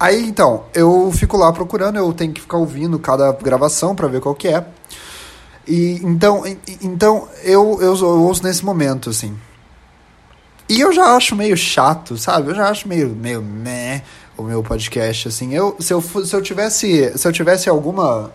Aí 0.00 0.24
então, 0.24 0.64
eu 0.72 1.10
fico 1.12 1.36
lá 1.36 1.52
procurando, 1.52 1.96
eu 1.98 2.12
tenho 2.12 2.32
que 2.32 2.40
ficar 2.40 2.56
ouvindo 2.56 2.98
cada 2.98 3.32
gravação 3.32 3.94
para 3.94 4.06
ver 4.06 4.20
qual 4.20 4.34
que 4.34 4.48
é. 4.48 4.64
E 5.66 6.00
então, 6.02 6.44
então 6.80 7.28
eu, 7.42 7.78
eu, 7.80 7.96
eu 7.96 8.22
ouço 8.22 8.42
nesse 8.42 8.64
momento, 8.64 9.10
assim. 9.10 9.36
E 10.68 10.80
eu 10.80 10.92
já 10.92 11.16
acho 11.16 11.34
meio 11.34 11.56
chato, 11.56 12.16
sabe? 12.16 12.50
Eu 12.50 12.54
já 12.54 12.68
acho 12.68 12.86
meio, 12.86 13.08
meio 13.08 13.42
meh 13.42 14.02
o 14.36 14.42
meu 14.42 14.62
podcast, 14.62 15.28
assim. 15.28 15.52
Eu, 15.52 15.76
se, 15.80 15.92
eu, 15.92 16.00
se 16.00 16.34
eu 16.34 16.40
tivesse 16.40 17.18
se 17.18 17.26
eu 17.26 17.32
tivesse 17.32 17.68
alguma 17.68 18.30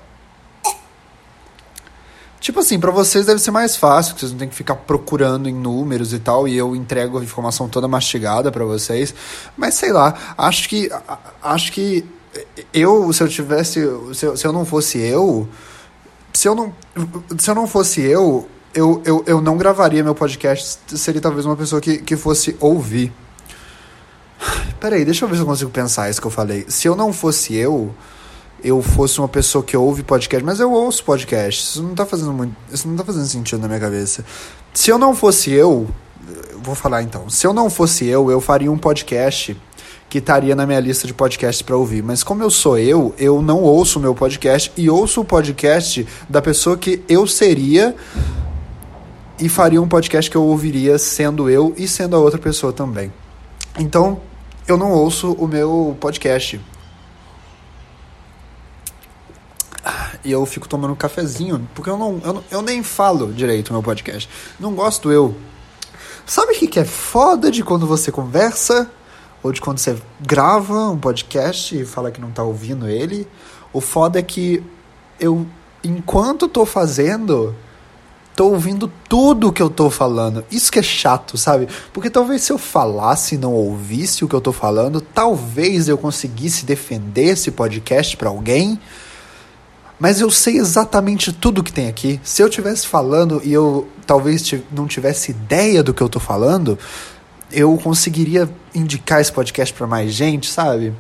Tipo 2.44 2.60
assim, 2.60 2.78
para 2.78 2.92
vocês 2.92 3.26
deve 3.26 3.40
ser 3.40 3.52
mais 3.52 3.78
fácil, 3.78 4.14
que 4.14 4.20
vocês 4.20 4.34
não 4.34 4.38
tem 4.38 4.50
que 4.50 4.54
ficar 4.54 4.76
procurando 4.76 5.48
em 5.48 5.54
números 5.54 6.12
e 6.12 6.20
tal, 6.20 6.46
e 6.46 6.58
eu 6.58 6.76
entrego 6.76 7.18
a 7.18 7.24
informação 7.24 7.70
toda 7.70 7.88
mastigada 7.88 8.52
para 8.52 8.66
vocês. 8.66 9.16
Mas 9.56 9.76
sei 9.76 9.94
lá, 9.94 10.14
acho 10.38 10.68
que 10.68 10.92
acho 11.42 11.72
que 11.72 12.04
eu, 12.74 13.14
se 13.14 13.24
eu 13.24 13.30
tivesse, 13.30 13.80
se 14.14 14.26
eu, 14.26 14.36
se 14.36 14.46
eu 14.46 14.52
não 14.52 14.66
fosse 14.66 14.98
eu, 14.98 15.48
se 16.34 16.46
eu 16.46 16.54
não 16.54 16.74
se 17.40 17.50
eu 17.50 17.56
não 17.56 17.66
fosse 17.66 18.02
eu, 18.02 18.46
eu, 18.74 19.02
eu, 19.06 19.24
eu 19.26 19.42
não 19.42 19.56
gravaria 19.56 20.04
meu 20.04 20.14
podcast, 20.14 20.80
seria 20.98 21.22
talvez 21.22 21.46
uma 21.46 21.56
pessoa 21.56 21.80
que, 21.80 22.00
que 22.00 22.18
fosse 22.18 22.58
ouvir. 22.60 23.10
Peraí, 24.82 25.06
deixa 25.06 25.24
eu 25.24 25.30
ver 25.30 25.36
se 25.36 25.42
eu 25.42 25.46
consigo 25.46 25.72
pensar 25.72 26.10
isso 26.10 26.20
que 26.20 26.28
eu 26.28 26.32
falei. 26.32 26.66
Se 26.68 26.90
eu 26.90 26.96
não 26.98 27.14
fosse 27.14 27.56
eu, 27.56 27.96
eu 28.64 28.82
fosse 28.82 29.20
uma 29.20 29.28
pessoa 29.28 29.64
que 29.64 29.76
ouve 29.76 30.04
podcast, 30.04 30.44
mas 30.46 30.60
eu 30.60 30.72
ouço 30.72 31.04
podcast. 31.04 31.62
Isso 31.64 31.84
não 31.84 31.94
tá 31.94 32.06
fazendo 32.06 32.32
muito, 32.32 32.56
isso 32.72 32.88
não 32.88 32.96
tá 32.96 33.04
fazendo 33.04 33.26
sentido 33.26 33.62
na 33.62 33.68
minha 33.68 33.80
cabeça. 33.80 34.24
Se 34.74 34.90
eu 34.90 34.98
não 34.98 35.14
fosse 35.16 35.52
eu, 35.52 35.88
vou 36.62 36.74
falar 36.74 37.04
então. 37.04 37.30
Se 37.30 37.46
eu 37.46 37.54
não 37.54 37.70
fosse 37.70 38.06
eu, 38.06 38.32
eu 38.32 38.40
faria 38.40 38.72
um 38.72 38.78
podcast 38.78 39.56
que 40.10 40.20
estaria 40.20 40.56
na 40.56 40.66
minha 40.66 40.80
lista 40.80 41.06
de 41.06 41.14
podcasts 41.14 41.62
para 41.62 41.76
ouvir. 41.76 42.02
Mas 42.02 42.24
como 42.24 42.42
eu 42.42 42.50
sou 42.50 42.78
eu, 42.78 43.14
eu 43.18 43.42
não 43.42 43.62
ouço 43.62 44.00
o 44.00 44.02
meu 44.02 44.16
podcast 44.16 44.72
e 44.78 44.90
ouço 44.90 45.22
o 45.22 45.26
podcast 45.26 46.08
da 46.30 46.42
pessoa 46.42 46.78
que 46.78 47.04
eu 47.10 47.28
seria 47.28 47.96
e 49.40 49.50
faria 49.50 49.82
um 49.82 49.88
podcast 49.88 50.30
que 50.32 50.38
eu 50.38 50.44
ouviria 50.44 50.98
sendo 50.98 51.50
eu 51.50 51.74
e 51.78 51.88
sendo 51.88 52.16
a 52.16 52.20
outra 52.20 52.40
pessoa 52.40 52.72
também. 52.72 53.12
Então, 53.78 54.22
eu 54.68 54.78
não 54.78 54.92
ouço 54.92 55.34
o 55.34 55.48
meu 55.48 55.98
podcast 56.00 56.62
e 60.24 60.32
eu 60.32 60.46
fico 60.46 60.68
tomando 60.68 60.92
um 60.92 60.96
cafezinho, 60.96 61.68
porque 61.76 61.90
eu 61.90 61.98
não, 61.98 62.22
eu, 62.24 62.44
eu 62.50 62.62
nem 62.62 62.82
falo 62.82 63.34
direito 63.34 63.70
no 63.74 63.80
meu 63.80 63.84
podcast. 63.84 64.30
Não 64.60 64.74
gosto 64.74 65.12
eu. 65.12 65.36
Sabe 66.26 66.54
o 66.54 66.56
que, 66.56 66.68
que 66.68 66.80
é 66.80 66.86
foda 66.86 67.52
de 67.52 67.64
quando 67.64 67.86
você 67.86 68.12
conversa? 68.12 68.90
Ou 69.42 69.52
de 69.52 69.60
quando 69.60 69.80
você 69.80 69.98
grava 70.22 70.90
um 70.90 70.98
podcast 70.98 71.78
e 71.78 71.86
fala 71.86 72.12
que 72.12 72.22
não 72.22 72.32
tá 72.32 72.44
ouvindo 72.44 72.88
ele? 72.88 73.28
O 73.74 73.82
foda 73.82 74.18
é 74.18 74.22
que 74.22 74.64
eu, 75.20 75.46
enquanto 75.84 76.48
tô 76.48 76.66
fazendo, 76.66 77.54
tô 78.34 78.48
ouvindo 78.48 78.90
tudo 79.10 79.52
que 79.52 79.62
eu 79.62 79.70
tô 79.70 79.90
falando. 79.90 80.46
Isso 80.50 80.72
que 80.72 80.80
é 80.80 80.84
chato, 80.84 81.38
sabe? 81.38 81.68
Porque 81.92 82.10
talvez 82.10 82.44
se 82.44 82.54
eu 82.54 82.58
falasse 82.58 83.36
e 83.36 83.38
não 83.38 83.54
ouvisse 83.54 84.24
o 84.24 84.30
que 84.30 84.36
eu 84.36 84.42
tô 84.42 84.54
falando, 84.54 85.02
talvez 85.02 85.90
eu 85.90 85.98
conseguisse 85.98 86.66
defender 86.66 87.32
esse 87.32 87.52
podcast 87.52 88.16
para 88.16 88.30
alguém 88.30 88.80
Mas 90.04 90.20
eu 90.20 90.30
sei 90.30 90.58
exatamente 90.58 91.32
tudo 91.32 91.64
que 91.64 91.72
tem 91.72 91.88
aqui. 91.88 92.20
Se 92.26 92.44
eu 92.44 92.50
estivesse 92.50 92.86
falando 92.86 93.42
e 93.42 93.54
eu 93.54 93.88
talvez 94.06 94.54
não 94.70 94.86
tivesse 94.86 95.32
ideia 95.32 95.82
do 95.82 95.94
que 95.94 96.04
eu 96.04 96.10
tô 96.10 96.20
falando, 96.20 96.78
eu 97.50 97.78
conseguiria 97.78 98.50
indicar 98.76 99.22
esse 99.22 99.32
podcast 99.32 99.74
para 99.74 99.88
mais 99.88 100.12
gente, 100.12 100.52
sabe? 100.52 100.94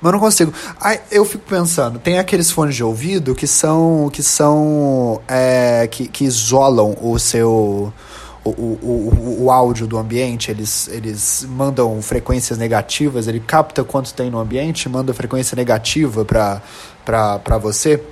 Mas 0.00 0.04
eu 0.08 0.12
não 0.12 0.18
consigo. 0.18 0.54
Aí 0.80 0.98
eu 1.10 1.22
fico 1.26 1.44
pensando, 1.46 1.98
tem 1.98 2.18
aqueles 2.18 2.50
fones 2.50 2.74
de 2.74 2.82
ouvido 2.82 3.34
que 3.34 3.46
são. 3.46 4.08
que 4.10 4.22
são. 4.22 5.20
É, 5.28 5.86
que, 5.86 6.08
que 6.08 6.24
isolam 6.24 6.96
o 7.02 7.18
seu. 7.18 7.92
O, 8.50 8.78
o, 8.82 9.44
o, 9.44 9.50
áudio 9.50 9.86
do 9.86 9.98
ambiente, 9.98 10.50
eles, 10.50 10.88
eles 10.88 11.46
mandam 11.48 12.00
frequências 12.02 12.58
negativas, 12.58 13.28
ele 13.28 13.40
capta 13.40 13.84
quanto 13.84 14.14
tem 14.14 14.30
no 14.30 14.38
ambiente, 14.38 14.88
manda 14.88 15.12
frequência 15.12 15.54
negativa 15.56 16.24
para 16.24 17.58
você, 17.58 18.02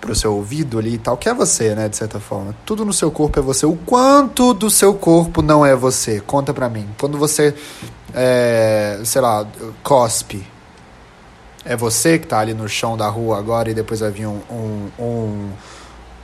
para 0.00 0.10
o 0.10 0.14
seu 0.14 0.34
ouvido 0.34 0.78
ali 0.78 0.94
e 0.94 0.98
tal, 0.98 1.16
que 1.16 1.28
é 1.28 1.34
você, 1.34 1.74
né, 1.74 1.88
de 1.88 1.96
certa 1.96 2.18
forma. 2.18 2.54
Tudo 2.66 2.84
no 2.84 2.92
seu 2.92 3.10
corpo 3.10 3.38
é 3.38 3.42
você. 3.42 3.64
O 3.64 3.76
quanto 3.76 4.52
do 4.52 4.68
seu 4.68 4.94
corpo 4.94 5.40
não 5.40 5.64
é 5.64 5.76
você? 5.76 6.20
Conta 6.20 6.52
pra 6.52 6.68
mim. 6.68 6.88
Quando 6.98 7.16
você, 7.16 7.54
é, 8.12 9.00
sei 9.04 9.20
lá, 9.20 9.46
cospe, 9.82 10.44
é 11.64 11.76
você 11.76 12.18
que 12.18 12.24
está 12.24 12.40
ali 12.40 12.54
no 12.54 12.68
chão 12.68 12.96
da 12.96 13.08
rua 13.08 13.38
agora 13.38 13.70
e 13.70 13.74
depois 13.74 14.00
vai 14.00 14.10
vir 14.10 14.26
um, 14.26 14.40
um, 14.50 14.88
um, 14.98 15.50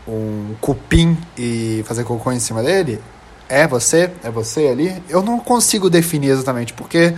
um 0.09 0.55
cupim 0.61 1.17
e 1.37 1.85
fazer 1.87 2.03
cocô 2.03 2.33
em 2.33 2.41
cima 2.41 2.63
dele? 2.63 3.01
É 3.49 3.67
você? 3.67 4.11
É 4.23 4.31
você 4.31 4.69
ali? 4.69 5.03
Eu 5.09 5.23
não 5.23 5.39
consigo 5.41 5.89
definir 5.89 6.29
exatamente, 6.29 6.73
porque 6.73 7.15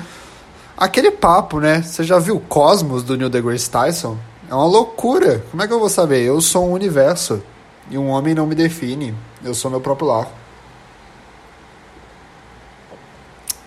aquele 0.76 1.10
papo, 1.10 1.58
né? 1.58 1.82
Você 1.82 2.04
já 2.04 2.18
viu 2.18 2.38
Cosmos 2.40 3.02
do 3.02 3.16
Neil 3.16 3.28
deGrasse 3.28 3.68
Tyson? 3.68 4.16
É 4.48 4.54
uma 4.54 4.66
loucura. 4.66 5.44
Como 5.50 5.62
é 5.62 5.66
que 5.66 5.72
eu 5.72 5.80
vou 5.80 5.88
saber? 5.88 6.22
Eu 6.22 6.40
sou 6.40 6.68
um 6.68 6.72
universo 6.72 7.42
e 7.90 7.98
um 7.98 8.08
homem 8.08 8.34
não 8.34 8.46
me 8.46 8.54
define. 8.54 9.14
Eu 9.44 9.54
sou 9.54 9.70
meu 9.70 9.80
próprio 9.80 10.08
lar. 10.08 10.28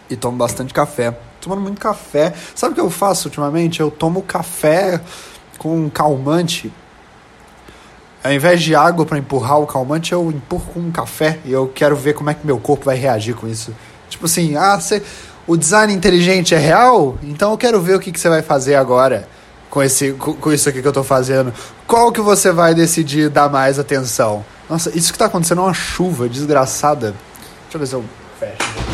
E 0.09 0.15
tomo 0.15 0.37
bastante 0.37 0.73
café 0.73 1.13
tomando 1.43 1.61
muito 1.61 1.79
café. 1.79 2.33
Sabe 2.55 2.71
o 2.71 2.75
que 2.75 2.81
eu 2.81 2.89
faço 2.89 3.27
ultimamente? 3.27 3.79
Eu 3.79 3.91
tomo 3.91 4.21
café 4.21 4.99
com 5.57 5.89
calmante. 5.89 6.71
Ao 8.23 8.31
invés 8.31 8.61
de 8.61 8.73
água 8.73 9.05
para 9.05 9.17
empurrar 9.17 9.59
o 9.59 9.67
calmante, 9.67 10.13
eu 10.13 10.31
empurro 10.31 10.65
com 10.73 10.79
um 10.79 10.91
café 10.91 11.39
e 11.43 11.51
eu 11.51 11.67
quero 11.67 11.93
ver 11.93 12.13
como 12.13 12.29
é 12.29 12.33
que 12.33 12.47
meu 12.47 12.57
corpo 12.57 12.85
vai 12.85 12.95
reagir 12.95 13.35
com 13.35 13.47
isso. 13.47 13.75
Tipo 14.09 14.27
assim, 14.27 14.55
ah, 14.55 14.79
você, 14.79 15.03
o 15.45 15.57
design 15.57 15.93
inteligente 15.93 16.55
é 16.55 16.57
real? 16.57 17.17
Então 17.21 17.51
eu 17.51 17.57
quero 17.57 17.81
ver 17.81 17.95
o 17.95 17.99
que, 17.99 18.13
que 18.13 18.19
você 18.19 18.29
vai 18.29 18.41
fazer 18.41 18.75
agora 18.75 19.27
com, 19.69 19.83
esse, 19.83 20.13
com, 20.13 20.33
com 20.35 20.53
isso 20.53 20.69
aqui 20.69 20.81
que 20.81 20.87
eu 20.87 20.93
tô 20.93 21.03
fazendo. 21.03 21.53
Qual 21.85 22.13
que 22.13 22.21
você 22.21 22.49
vai 22.49 22.73
decidir 22.73 23.29
dar 23.29 23.49
mais 23.49 23.77
atenção? 23.77 24.45
Nossa, 24.69 24.97
isso 24.97 25.11
que 25.11 25.19
tá 25.19 25.25
acontecendo 25.25 25.59
é 25.59 25.65
uma 25.65 25.73
chuva 25.73 26.29
desgraçada. 26.29 27.13
Deixa 27.63 27.75
eu 27.75 27.79
ver 27.79 27.87
se 27.87 27.93
eu 27.93 28.05
fecho. 28.39 28.93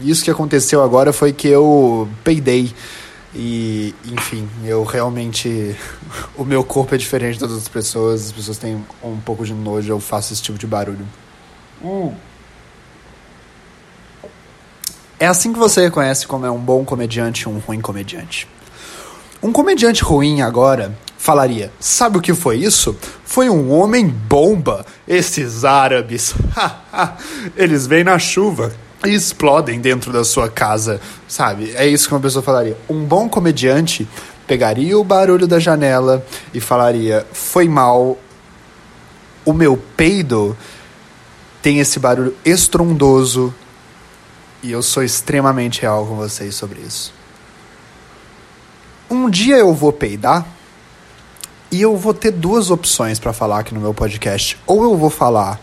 Isso 0.00 0.22
que 0.22 0.30
aconteceu 0.30 0.82
agora 0.82 1.12
foi 1.12 1.32
que 1.32 1.48
eu 1.48 2.08
peidei. 2.22 2.72
E, 3.34 3.94
enfim, 4.04 4.48
eu 4.64 4.84
realmente. 4.84 5.74
o 6.36 6.44
meu 6.44 6.62
corpo 6.62 6.94
é 6.94 6.98
diferente 6.98 7.38
das 7.38 7.50
outras 7.50 7.68
pessoas, 7.68 8.26
as 8.26 8.32
pessoas 8.32 8.58
têm 8.58 8.84
um 9.02 9.18
pouco 9.18 9.44
de 9.44 9.54
nojo, 9.54 9.90
eu 9.90 10.00
faço 10.00 10.32
esse 10.32 10.42
tipo 10.42 10.58
de 10.58 10.66
barulho. 10.66 11.06
Hum. 11.82 12.14
É 15.18 15.26
assim 15.26 15.52
que 15.52 15.58
você 15.58 15.82
reconhece 15.82 16.26
como 16.26 16.44
é 16.44 16.50
um 16.50 16.58
bom 16.58 16.84
comediante 16.84 17.42
e 17.42 17.48
um 17.48 17.58
ruim 17.58 17.80
comediante. 17.80 18.48
Um 19.42 19.52
comediante 19.52 20.02
ruim 20.02 20.42
agora 20.42 20.96
falaria: 21.16 21.72
Sabe 21.78 22.18
o 22.18 22.20
que 22.20 22.34
foi 22.34 22.56
isso? 22.56 22.96
Foi 23.24 23.48
um 23.48 23.72
homem 23.72 24.06
bomba. 24.06 24.84
Esses 25.06 25.64
árabes. 25.64 26.34
Eles 27.56 27.86
vêm 27.86 28.04
na 28.04 28.18
chuva 28.18 28.72
explodem 29.04 29.80
dentro 29.80 30.12
da 30.12 30.24
sua 30.24 30.48
casa, 30.48 31.00
sabe? 31.26 31.72
É 31.74 31.86
isso 31.86 32.08
que 32.08 32.14
uma 32.14 32.20
pessoa 32.20 32.42
falaria. 32.42 32.76
Um 32.88 33.04
bom 33.04 33.28
comediante 33.28 34.08
pegaria 34.46 34.98
o 34.98 35.04
barulho 35.04 35.46
da 35.46 35.58
janela 35.58 36.24
e 36.52 36.60
falaria: 36.60 37.26
Foi 37.32 37.68
mal, 37.68 38.18
o 39.44 39.52
meu 39.52 39.76
peido 39.96 40.56
tem 41.60 41.78
esse 41.78 41.98
barulho 41.98 42.34
estrondoso 42.44 43.54
e 44.62 44.70
eu 44.70 44.82
sou 44.82 45.02
extremamente 45.02 45.82
real 45.82 46.06
com 46.06 46.16
vocês 46.16 46.54
sobre 46.54 46.80
isso. 46.80 47.12
Um 49.10 49.28
dia 49.28 49.56
eu 49.56 49.74
vou 49.74 49.92
peidar 49.92 50.46
e 51.70 51.80
eu 51.80 51.96
vou 51.96 52.14
ter 52.14 52.30
duas 52.30 52.70
opções 52.70 53.18
para 53.18 53.32
falar 53.32 53.60
aqui 53.60 53.74
no 53.74 53.80
meu 53.80 53.92
podcast. 53.92 54.58
Ou 54.66 54.84
eu 54.84 54.96
vou 54.96 55.10
falar 55.10 55.60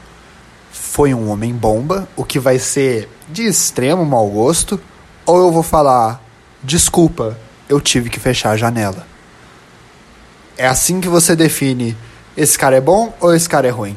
foi 0.92 1.14
um 1.14 1.30
homem 1.30 1.54
bomba, 1.54 2.10
o 2.16 2.26
que 2.26 2.40
vai 2.40 2.58
ser 2.58 3.08
de 3.30 3.44
extremo 3.44 4.04
mau 4.04 4.28
gosto, 4.28 4.82
ou 5.24 5.38
eu 5.38 5.52
vou 5.52 5.62
falar 5.62 6.20
desculpa, 6.64 7.38
eu 7.70 7.80
tive 7.80 8.10
que 8.10 8.20
fechar 8.20 8.52
a 8.52 8.58
janela. 8.58 9.06
É 10.58 10.68
assim 10.68 11.00
que 11.00 11.08
você 11.08 11.36
define 11.36 11.96
esse 12.36 12.58
cara 12.58 12.78
é 12.78 12.82
bom 12.82 13.14
ou 13.22 13.36
esse 13.36 13.48
cara 13.48 13.68
é 13.68 13.70
ruim. 13.70 13.96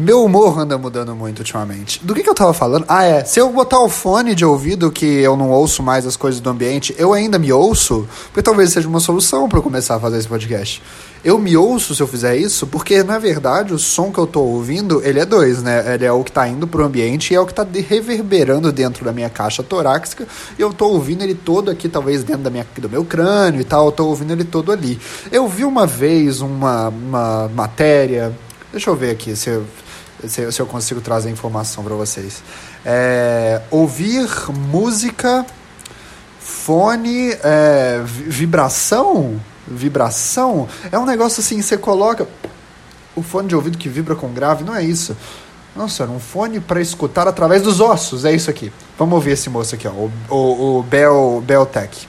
Meu 0.00 0.22
humor 0.22 0.56
anda 0.56 0.78
mudando 0.78 1.12
muito 1.12 1.40
ultimamente. 1.40 2.00
Do 2.04 2.14
que, 2.14 2.22
que 2.22 2.30
eu 2.30 2.34
tava 2.34 2.54
falando? 2.54 2.84
Ah, 2.86 3.02
é. 3.02 3.24
Se 3.24 3.40
eu 3.40 3.50
botar 3.50 3.80
o 3.80 3.88
fone 3.88 4.32
de 4.32 4.44
ouvido 4.44 4.92
que 4.92 5.04
eu 5.04 5.36
não 5.36 5.50
ouço 5.50 5.82
mais 5.82 6.06
as 6.06 6.16
coisas 6.16 6.40
do 6.40 6.48
ambiente, 6.48 6.94
eu 6.96 7.12
ainda 7.12 7.36
me 7.36 7.52
ouço, 7.52 8.06
porque 8.26 8.40
talvez 8.40 8.70
seja 8.70 8.86
uma 8.86 9.00
solução 9.00 9.48
para 9.48 9.58
eu 9.58 9.62
começar 9.62 9.96
a 9.96 9.98
fazer 9.98 10.18
esse 10.18 10.28
podcast. 10.28 10.80
Eu 11.24 11.36
me 11.36 11.56
ouço 11.56 11.96
se 11.96 12.00
eu 12.00 12.06
fizer 12.06 12.36
isso, 12.36 12.64
porque 12.68 13.02
na 13.02 13.18
verdade 13.18 13.74
o 13.74 13.78
som 13.78 14.12
que 14.12 14.18
eu 14.18 14.26
tô 14.28 14.40
ouvindo, 14.40 15.02
ele 15.04 15.18
é 15.18 15.26
dois, 15.26 15.64
né? 15.64 15.92
Ele 15.92 16.04
é 16.04 16.12
o 16.12 16.22
que 16.22 16.30
tá 16.30 16.46
indo 16.46 16.68
pro 16.68 16.84
ambiente 16.84 17.32
e 17.32 17.34
é 17.34 17.40
o 17.40 17.44
que 17.44 17.52
tá 17.52 17.66
reverberando 17.68 18.70
dentro 18.70 19.04
da 19.04 19.12
minha 19.12 19.28
caixa 19.28 19.64
torácica. 19.64 20.28
E 20.56 20.62
eu 20.62 20.72
tô 20.72 20.90
ouvindo 20.90 21.24
ele 21.24 21.34
todo 21.34 21.72
aqui, 21.72 21.88
talvez 21.88 22.22
dentro 22.22 22.44
da 22.44 22.50
minha, 22.50 22.64
do 22.76 22.88
meu 22.88 23.04
crânio 23.04 23.60
e 23.60 23.64
tal. 23.64 23.86
Eu 23.86 23.92
tô 23.92 24.06
ouvindo 24.06 24.32
ele 24.32 24.44
todo 24.44 24.70
ali. 24.70 24.96
Eu 25.32 25.48
vi 25.48 25.64
uma 25.64 25.88
vez 25.88 26.40
uma, 26.40 26.88
uma 26.88 27.50
matéria. 27.52 28.32
Deixa 28.70 28.90
eu 28.90 28.94
ver 28.94 29.10
aqui 29.10 29.34
se 29.34 29.50
eu 29.50 29.64
se, 30.26 30.50
se 30.50 30.60
eu 30.60 30.66
consigo 30.66 31.00
trazer 31.00 31.30
informação 31.30 31.84
para 31.84 31.94
vocês. 31.94 32.42
É, 32.84 33.60
ouvir 33.70 34.28
música, 34.70 35.44
fone, 36.40 37.32
é, 37.42 38.02
vibração, 38.04 39.40
vibração, 39.66 40.68
é 40.90 40.98
um 40.98 41.04
negócio 41.04 41.40
assim, 41.40 41.60
você 41.60 41.76
coloca 41.76 42.26
o 43.14 43.22
fone 43.22 43.48
de 43.48 43.54
ouvido 43.54 43.76
que 43.78 43.88
vibra 43.88 44.14
com 44.14 44.32
grave, 44.32 44.64
não 44.64 44.74
é 44.74 44.82
isso. 44.82 45.16
Nossa, 45.76 46.02
era 46.02 46.12
um 46.12 46.18
fone 46.18 46.58
para 46.58 46.80
escutar 46.80 47.28
através 47.28 47.62
dos 47.62 47.80
ossos, 47.80 48.24
é 48.24 48.32
isso 48.32 48.50
aqui. 48.50 48.72
Vamos 48.98 49.14
ouvir 49.14 49.32
esse 49.32 49.48
moço 49.48 49.74
aqui, 49.74 49.86
ó, 49.86 49.92
o, 49.92 50.10
o, 50.28 50.78
o 50.78 50.82
Bell, 50.82 51.42
Belltech. 51.46 52.08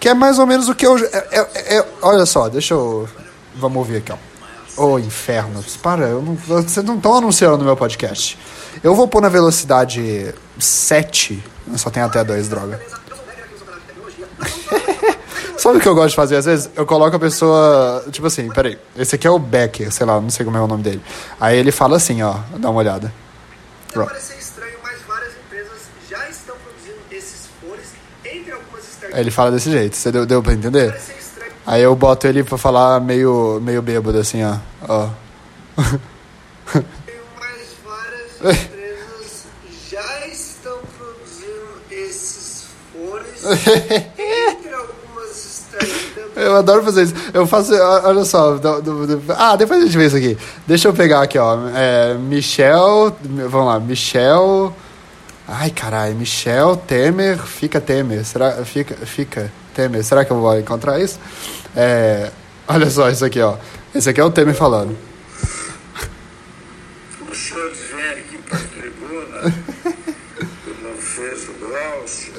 Que 0.00 0.08
é 0.08 0.14
mais 0.14 0.38
ou 0.40 0.46
menos 0.46 0.68
o 0.68 0.74
que 0.74 0.84
eu. 0.84 0.98
É, 0.98 1.28
é, 1.30 1.76
é, 1.76 1.88
olha 2.02 2.26
só, 2.26 2.48
deixa 2.48 2.74
eu. 2.74 3.08
Vamos 3.54 3.78
ouvir 3.78 3.98
aqui, 3.98 4.10
ó. 4.10 4.31
Ô, 4.76 4.92
oh, 4.92 4.98
inferno. 4.98 5.62
Para, 5.82 6.06
eu 6.06 6.22
não, 6.22 6.34
vocês 6.34 6.84
não 6.84 6.96
estão 6.96 7.14
anunciando 7.14 7.58
no 7.58 7.64
meu 7.64 7.76
podcast. 7.76 8.38
Eu 8.82 8.94
vou 8.94 9.06
pôr 9.06 9.20
na 9.20 9.28
velocidade 9.28 10.34
7. 10.58 11.42
Só 11.76 11.90
tem 11.90 12.02
até 12.02 12.24
2, 12.24 12.48
droga. 12.48 12.80
Sabe 15.58 15.78
o 15.78 15.80
que 15.80 15.86
eu 15.86 15.94
gosto 15.94 16.10
de 16.10 16.16
fazer 16.16 16.36
às 16.36 16.46
vezes? 16.46 16.70
Eu 16.74 16.86
coloco 16.86 17.14
a 17.14 17.20
pessoa. 17.20 18.04
Tipo 18.10 18.26
assim, 18.26 18.50
peraí. 18.50 18.78
Esse 18.96 19.14
aqui 19.14 19.26
é 19.26 19.30
o 19.30 19.38
Becker, 19.38 19.92
sei 19.92 20.06
lá, 20.06 20.20
não 20.20 20.30
sei 20.30 20.44
como 20.44 20.56
é 20.56 20.60
o 20.60 20.66
nome 20.66 20.82
dele. 20.82 21.02
Aí 21.38 21.58
ele 21.58 21.70
fala 21.70 21.96
assim, 21.96 22.22
ó. 22.22 22.36
Dá 22.58 22.70
uma 22.70 22.80
olhada. 22.80 23.12
Pode 23.92 24.08
parecer 24.08 24.38
estranho, 24.38 24.78
mas 24.82 25.00
várias 25.06 25.32
empresas 25.36 25.82
já 26.10 26.28
estão 26.28 26.56
produzindo 26.56 26.98
esses 27.12 27.46
fones 27.60 27.90
entre 28.24 28.52
algumas 28.52 28.84
startups. 28.84 29.18
Ele 29.18 29.30
fala 29.30 29.50
desse 29.52 29.70
jeito. 29.70 29.94
Você 29.94 30.10
deu, 30.10 30.24
deu 30.24 30.42
pra 30.42 30.54
entender? 30.54 30.98
Aí 31.66 31.82
eu 31.82 31.94
boto 31.94 32.26
ele 32.26 32.42
pra 32.42 32.58
falar 32.58 33.00
meio, 33.00 33.60
meio 33.62 33.80
bêbado, 33.80 34.18
assim, 34.18 34.42
ó. 34.42 34.56
ó. 34.88 35.08
Mais 36.74 37.68
várias 37.84 38.40
empresas 38.42 39.46
já 39.88 40.26
estão 40.26 40.78
produzindo 40.98 41.80
esses 41.90 42.66
fones 42.92 43.44
entre 43.44 44.74
algumas. 44.74 45.62
Eu 46.34 46.56
adoro 46.56 46.82
fazer 46.82 47.04
isso. 47.04 47.14
Eu 47.32 47.46
faço, 47.46 47.72
olha 47.74 48.24
só. 48.24 48.56
Do, 48.56 48.82
do, 48.82 49.16
do, 49.16 49.32
ah, 49.32 49.54
depois 49.54 49.80
a 49.80 49.86
gente 49.86 49.96
vê 49.96 50.06
isso 50.06 50.16
aqui. 50.16 50.36
Deixa 50.66 50.88
eu 50.88 50.92
pegar 50.92 51.22
aqui, 51.22 51.38
ó. 51.38 51.58
É, 51.74 52.14
Michel. 52.14 53.16
Vamos 53.48 53.66
lá, 53.66 53.78
Michel. 53.78 54.74
Ai, 55.46 55.70
caralho, 55.70 56.14
Michel 56.16 56.76
Temer, 56.76 57.38
fica 57.38 57.80
Temer. 57.80 58.24
Será? 58.24 58.64
Fica, 58.64 58.94
fica. 59.06 59.52
Temer. 59.74 60.04
Será 60.04 60.24
que 60.24 60.30
eu 60.30 60.40
vou 60.40 60.58
encontrar 60.58 61.00
isso? 61.00 61.18
É, 61.74 62.30
olha 62.68 62.88
só 62.90 63.10
isso 63.10 63.24
aqui, 63.24 63.40
ó. 63.40 63.56
Esse 63.94 64.10
aqui 64.10 64.20
é 64.20 64.24
o 64.24 64.30
Temer 64.30 64.54
falando. 64.54 64.96
O 67.28 67.34
senhor 67.34 67.70
vem 67.70 68.10
aqui 68.10 68.38
para 68.38 68.58
a 68.58 68.60
tribuna, 68.60 69.54
não 70.82 70.96
fez 70.96 71.48
o 71.48 71.52
Glaucio. 71.54 72.32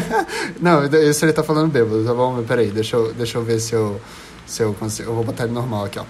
não, 0.60 0.84
isso 0.86 1.24
ele 1.24 1.32
tá 1.32 1.42
falando 1.42 1.70
bêbado, 1.70 2.04
tá 2.04 2.14
bom? 2.14 2.42
Peraí, 2.42 2.70
deixa 2.70 2.96
eu, 2.96 3.12
deixa 3.12 3.38
eu 3.38 3.44
ver 3.44 3.60
se 3.60 3.74
eu, 3.74 4.00
se 4.46 4.62
eu 4.62 4.74
consigo. 4.74 5.10
Eu 5.10 5.14
vou 5.14 5.24
botar 5.24 5.44
ele 5.44 5.52
normal 5.52 5.86
aqui, 5.86 5.98
ó. 5.98 6.04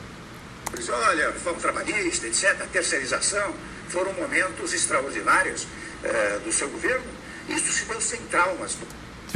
Pois 0.70 0.88
olha, 0.88 1.30
reforma 1.30 1.58
trabalhista, 1.61 2.26
etc., 2.26 2.61
a 2.61 2.66
terceirização, 2.66 3.54
foram 3.88 4.12
momentos 4.14 4.75
extraordinários 4.75 5.66
eh, 6.02 6.38
do 6.44 6.52
seu 6.52 6.68
governo. 6.68 7.04
Isso 7.49 7.73
se 7.73 7.85
deu 7.85 8.00
sem 8.00 8.20
traumas. 8.23 8.76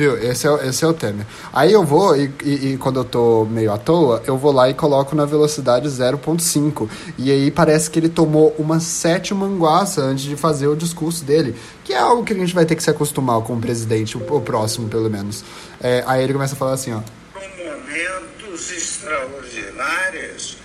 Viu? 0.00 0.16
Esse 0.16 0.46
é, 0.46 0.50
o- 0.50 0.56
esse 0.62 0.82
é 0.82 0.88
o 0.88 0.94
Temer. 0.94 1.26
Aí 1.52 1.70
eu 1.70 1.84
vou, 1.84 2.16
e, 2.16 2.32
e- 2.42 2.72
e 2.72 2.76
quando 2.78 3.00
eu 3.00 3.04
tô 3.04 3.44
meio 3.44 3.70
à 3.70 3.76
toa, 3.76 4.22
eu 4.26 4.34
vou 4.38 4.50
lá 4.50 4.70
e 4.70 4.72
coloco 4.72 5.14
na 5.14 5.26
velocidade 5.26 5.86
0.5. 5.90 6.88
E 7.18 7.30
aí 7.30 7.50
parece 7.50 7.90
que 7.90 7.98
ele 7.98 8.08
tomou 8.08 8.54
uma 8.58 8.80
sétima 8.80 9.46
manguaça 9.46 10.00
antes 10.00 10.24
de 10.24 10.36
fazer 10.36 10.68
o 10.68 10.74
discurso 10.74 11.22
dele. 11.22 11.54
Que 11.84 11.92
é 11.92 11.98
algo 11.98 12.24
que 12.24 12.32
a 12.32 12.36
gente 12.36 12.54
vai 12.54 12.64
ter 12.64 12.76
que 12.76 12.82
se 12.82 12.88
acostumar 12.88 13.42
com 13.42 13.52
o 13.52 13.60
presidente, 13.60 14.16
o, 14.16 14.20
o 14.34 14.40
próximo 14.40 14.88
pelo 14.88 15.10
menos. 15.10 15.44
É, 15.82 16.02
aí 16.06 16.24
ele 16.24 16.32
começa 16.32 16.54
a 16.54 16.56
falar 16.56 16.72
assim, 16.72 16.92
ó. 16.94 17.00
Momentos 17.34 18.70
extraordinários 18.72 20.56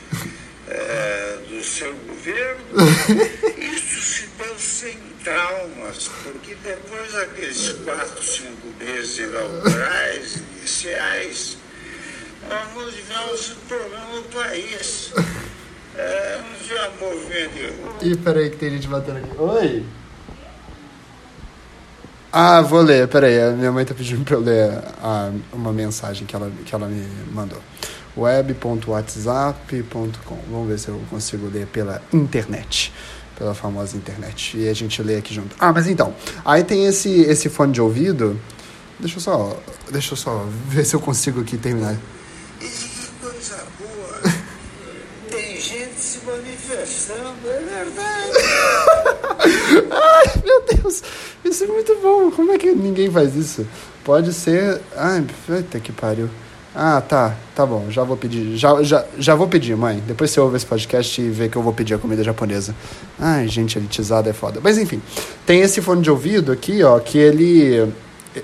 eh, 0.69 1.37
do 1.49 1.61
seu 1.61 1.93
governo. 2.07 2.61
Isso 3.75 4.01
se 4.01 4.27
deu 4.37 4.55
sem 4.57 4.97
traumas, 5.25 6.09
porque 6.23 6.55
depois 6.63 7.11
daqueles 7.11 7.73
quatro, 7.83 8.23
cinco 8.23 8.67
meses 8.79 9.17
inaugurais, 9.17 10.41
iniciais, 10.59 11.57
não 12.47 12.91
tivemos 12.91 13.57
problema 13.67 14.05
no 14.13 14.23
país. 14.23 15.11
Eh, 15.97 16.41
não 16.41 16.53
tinha 16.67 16.89
movimento. 16.99 18.03
Ih, 18.03 18.17
peraí 18.17 18.49
que 18.49 18.57
tem 18.57 18.71
gente 18.71 18.85
batendo 18.87 19.19
aqui. 19.19 19.29
Oi? 19.37 19.85
Ah, 22.31 22.61
vou 22.61 22.81
ler, 22.81 23.07
peraí. 23.07 23.39
A 23.41 23.51
minha 23.51 23.71
mãe 23.71 23.85
tá 23.85 23.93
pedindo 23.95 24.25
pra 24.25 24.35
eu 24.35 24.41
ler 24.41 24.77
ah, 25.01 25.31
uma 25.53 25.71
mensagem 25.71 26.27
que 26.27 26.35
ela, 26.35 26.51
que 26.65 26.75
ela 26.75 26.87
me 26.87 27.07
mandou. 27.31 27.61
web.whatsapp.com 28.17 30.37
Vamos 30.51 30.67
ver 30.67 30.77
se 30.77 30.89
eu 30.89 31.01
consigo 31.09 31.47
ler 31.47 31.65
pela 31.67 32.01
internet. 32.11 32.91
Pela 33.37 33.53
famosa 33.53 33.97
internet. 33.97 34.57
E 34.57 34.69
a 34.69 34.73
gente 34.73 35.01
lê 35.03 35.17
aqui 35.17 35.33
junto. 35.33 35.55
Ah, 35.59 35.73
mas 35.73 35.87
então. 35.87 36.15
Aí 36.43 36.63
tem 36.63 36.85
esse, 36.85 37.09
esse 37.21 37.49
fone 37.49 37.73
de 37.73 37.81
ouvido. 37.81 38.39
Deixa 38.99 39.17
eu 39.17 39.21
só. 39.21 39.59
Deixa 39.91 40.13
eu 40.13 40.17
só 40.17 40.47
ver 40.67 40.85
se 40.85 40.95
eu 40.95 40.99
consigo 40.99 41.41
aqui 41.41 41.57
terminar. 41.57 41.97
E 42.61 42.65
que 42.65 43.07
coisa 43.21 43.57
boa! 43.77 44.31
Tem 45.29 45.59
gente 45.59 45.99
se 45.99 46.25
manifestando, 46.25 47.49
é 47.49 47.59
verdade. 47.59 48.31
Ai, 49.91 50.41
meu 50.43 50.63
Deus, 50.63 51.03
isso 51.43 51.63
é 51.65 51.67
muito 51.67 51.97
bom. 52.01 52.31
Como 52.31 52.51
é 52.53 52.57
que 52.57 52.71
ninguém 52.71 53.11
faz 53.11 53.35
isso? 53.35 53.67
Pode 54.03 54.33
ser. 54.33 54.81
Ai, 54.95 55.25
puta 55.45 55.79
que 55.79 55.91
pariu. 55.91 56.29
Ah, 56.77 56.99
tá, 56.99 57.33
tá 57.55 57.65
bom, 57.65 57.85
já 57.89 58.03
vou 58.03 58.17
pedir. 58.17 58.57
Já, 58.57 58.83
já, 58.83 59.05
já 59.17 59.33
vou 59.33 59.47
pedir, 59.47 59.77
mãe. 59.77 60.03
Depois 60.05 60.29
você 60.29 60.39
ouve 60.41 60.57
esse 60.57 60.65
podcast 60.65 61.21
e 61.21 61.29
vê 61.29 61.47
que 61.47 61.55
eu 61.55 61.61
vou 61.61 61.71
pedir 61.71 61.93
a 61.93 61.97
comida 61.97 62.21
japonesa. 62.21 62.75
Ai, 63.17 63.47
gente, 63.47 63.77
elitizada 63.77 64.29
é 64.29 64.33
foda. 64.33 64.59
Mas 64.61 64.77
enfim, 64.77 65.01
tem 65.45 65.61
esse 65.61 65.81
fone 65.81 66.01
de 66.01 66.11
ouvido 66.11 66.51
aqui, 66.51 66.83
ó, 66.83 66.99
que 66.99 67.17
ele. 67.17 67.91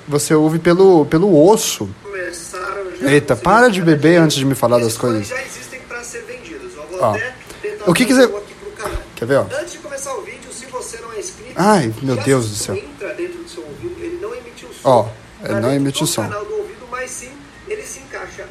Você 0.07 0.33
ouve 0.33 0.59
pelo, 0.59 1.05
pelo 1.07 1.45
osso. 1.45 1.89
Começaram 2.01 2.95
já 3.01 3.11
Eita, 3.11 3.35
para 3.35 3.69
de 3.69 3.81
beber 3.81 4.21
antes 4.21 4.37
de 4.37 4.45
me 4.45 4.55
falar 4.55 4.79
das 4.79 4.95
coisas. 4.97 5.27
já 5.27 5.41
existem 5.43 5.81
para 5.81 6.01
ser 6.01 6.21
vendidos. 6.23 6.71
Eu 6.73 6.83
vou 6.89 6.99
Ó, 7.01 7.11
até 7.13 7.33
tentar 7.61 7.91
o 7.91 7.93
que 7.93 8.03
um 8.05 8.37
aqui 8.37 8.53
pro 8.53 8.71
canal. 8.81 8.97
Quer 9.13 9.25
ver, 9.25 9.35
ó? 9.39 9.41
Antes 9.59 9.73
de 9.73 9.77
começar 9.79 10.13
o 10.15 10.21
vídeo, 10.21 10.49
se 10.53 10.65
você 10.67 10.97
não 11.01 11.11
é 11.11 11.19
inscrito, 11.19 11.51
Ai, 11.57 11.93
meu 12.01 12.15
Deus 12.15 12.47
do 12.49 12.55
céu. 12.55 12.75
entra 12.77 13.13
dentro 13.13 13.43
do 13.43 13.49
seu 13.49 13.61
ouvido, 13.63 13.95
ele 14.01 14.19
não 14.21 14.33
emite 14.33 14.65
o 14.65 14.69
som. 14.73 14.89
Ó, 14.89 15.03
pra 15.03 15.51
ele 15.51 15.53
não 15.55 15.61
dentro 15.69 15.75
emite 15.83 16.03
o 16.05 16.07
som. 16.07 16.21
canal 16.21 16.45
do 16.45 16.55
ouvido, 16.55 16.87
mas 16.89 17.11
sim, 17.11 17.31
ele 17.67 17.81
se 17.83 17.99
encaixa 17.99 18.45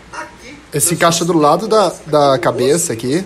aqui. 0.71 0.77
Ele 0.77 0.81
se 0.81 0.91
na 0.91 0.95
encaixa 0.97 1.25
do 1.25 1.33
lado 1.37 1.69
da- 1.69 1.93
da 2.07 2.39
cabeça 2.39 2.93
aqui. 2.93 3.25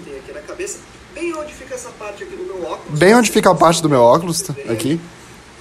bem 1.15 1.35
onde 1.35 1.53
fica 1.55 1.75
essa 1.75 1.91
parte 1.91 2.23
aqui 2.25 2.37
do 2.37 2.45
meu 2.45 2.63
óculos. 2.65 2.99
Bem 2.99 3.15
onde 3.15 3.31
fica 3.31 3.51
a 3.51 3.55
parte 3.55 3.83
do 3.83 3.89
meu 3.89 4.01
óculos, 4.01 4.41
tá? 4.43 4.55
aqui. 4.69 5.01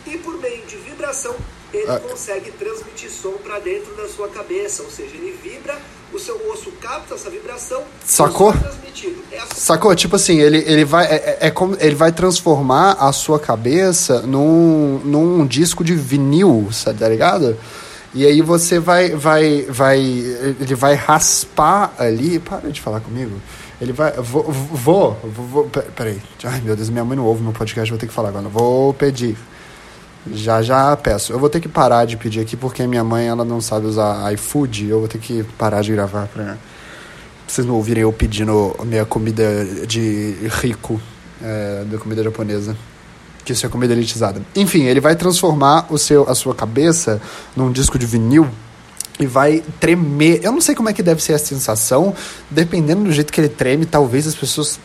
E 0.08 0.18
por 0.18 0.40
meio 0.40 0.66
de 0.66 0.76
vibração, 0.78 1.36
ele 1.74 1.90
Ah. 1.90 2.00
consegue 2.00 2.52
transmitir 2.52 3.10
som 3.12 3.34
para 3.44 3.60
dentro 3.60 3.94
da 3.96 4.08
sua 4.08 4.28
cabeça. 4.30 4.84
Ou 4.84 4.90
seja, 4.90 5.16
ele 5.16 5.38
vibra, 5.44 5.78
o 6.14 6.20
seu 6.20 6.36
osso 6.52 6.72
capta 6.82 7.16
essa 7.16 7.30
vibração. 7.30 7.84
Sacou? 8.06 8.54
É. 8.54 9.36
É. 9.36 9.42
Sacou? 9.56 9.94
Tipo 9.96 10.16
assim, 10.16 10.40
ele, 10.40 10.60
ele 10.60 10.86
vai. 10.86 11.06
É, 11.06 11.16
é- 11.16 11.38
é 11.48 11.52
como, 11.52 11.76
ele 11.80 11.96
vai 11.96 12.12
transformar 12.12 12.94
a 12.94 13.12
sua 13.12 13.40
cabeça 13.40 14.22
num, 14.22 15.00
num 15.04 15.46
disco 15.48 15.84
de 15.84 15.96
vinil, 15.96 16.70
tá 16.98 17.10
ligado? 17.10 17.58
E 18.14 18.26
aí 18.26 18.42
você 18.42 18.80
vai, 18.80 19.10
vai, 19.16 19.64
vai. 19.70 20.00
Ele 20.00 20.76
vai 20.76 20.94
raspar 20.96 21.94
ali. 21.98 22.40
Para 22.40 22.70
de 22.70 22.80
falar 22.80 23.00
comigo. 23.00 23.32
Ele 23.82 23.92
vai. 23.94 24.12
Vou. 24.14 24.44
Vou. 24.44 25.20
vou, 25.24 25.46
vou 25.48 25.64
pe- 25.66 25.82
peraí. 25.96 26.22
Ai 26.44 26.62
meu 26.62 26.76
Deus, 26.76 26.90
minha 26.90 27.04
mãe 27.04 27.18
não 27.18 27.26
ouve 27.26 27.42
meu 27.42 27.52
podcast, 27.54 27.90
vou 27.90 28.00
ter 28.00 28.08
que 28.08 28.14
falar 28.14 28.30
agora. 28.30 28.48
Vou 28.48 28.94
pedir. 28.94 29.36
Já 30.32 30.62
já 30.62 30.96
peço. 30.96 31.34
Eu 31.34 31.40
vou 31.40 31.50
ter 31.50 31.60
que 31.60 31.68
parar 31.68 32.06
de 32.06 32.16
pedir 32.16 32.40
aqui 32.40 32.56
porque 32.56 32.86
minha 32.88 33.04
mãe 33.04 33.28
ela 33.28 33.44
não 33.44 33.60
sabe 33.60 33.88
usar 33.88 34.32
iFood. 34.34 34.88
Eu 34.88 35.00
vou 35.00 35.08
ter 35.08 35.18
que 35.18 35.44
parar 35.58 35.82
de 35.82 35.92
gravar 35.92 36.28
pra, 36.28 36.56
vocês 37.48 37.68
não 37.68 37.76
ouvirem 37.76 38.04
eu 38.04 38.14
pedindo 38.14 38.76
minha 38.86 39.06
comida 39.06 39.66
de 39.86 40.36
rico, 40.62 41.00
é, 41.42 41.84
da 41.86 41.98
comida 41.98 42.24
japonesa. 42.24 42.76
Que 43.46 43.54
isso 43.54 43.66
é 43.66 43.70
comida 43.70 43.94
elitizada. 43.94 44.42
Enfim, 44.56 44.84
ele 44.84 45.00
vai 45.00 45.16
transformar 45.16 45.88
o 45.90 45.98
seu, 45.98 46.30
a 46.30 46.36
sua 46.36 46.56
cabeça 46.56 47.22
num 47.56 47.72
disco 47.72 47.98
de 48.00 48.06
vinil 48.06 48.50
e 49.20 49.26
vai 49.26 49.64
tremer. 49.80 50.40
Eu 50.44 50.52
não 50.52 50.62
sei 50.62 50.74
como 50.76 50.90
é 50.90 50.94
que 50.94 51.04
deve 51.04 51.22
ser 51.22 51.34
a 51.34 51.40
sensação, 51.40 52.14
dependendo 52.50 53.04
do 53.04 53.12
jeito 53.12 53.32
que 53.32 53.40
ele 53.40 53.50
treme, 53.50 53.86
talvez 53.86 54.26
as 54.26 54.36
pessoas, 54.36 54.80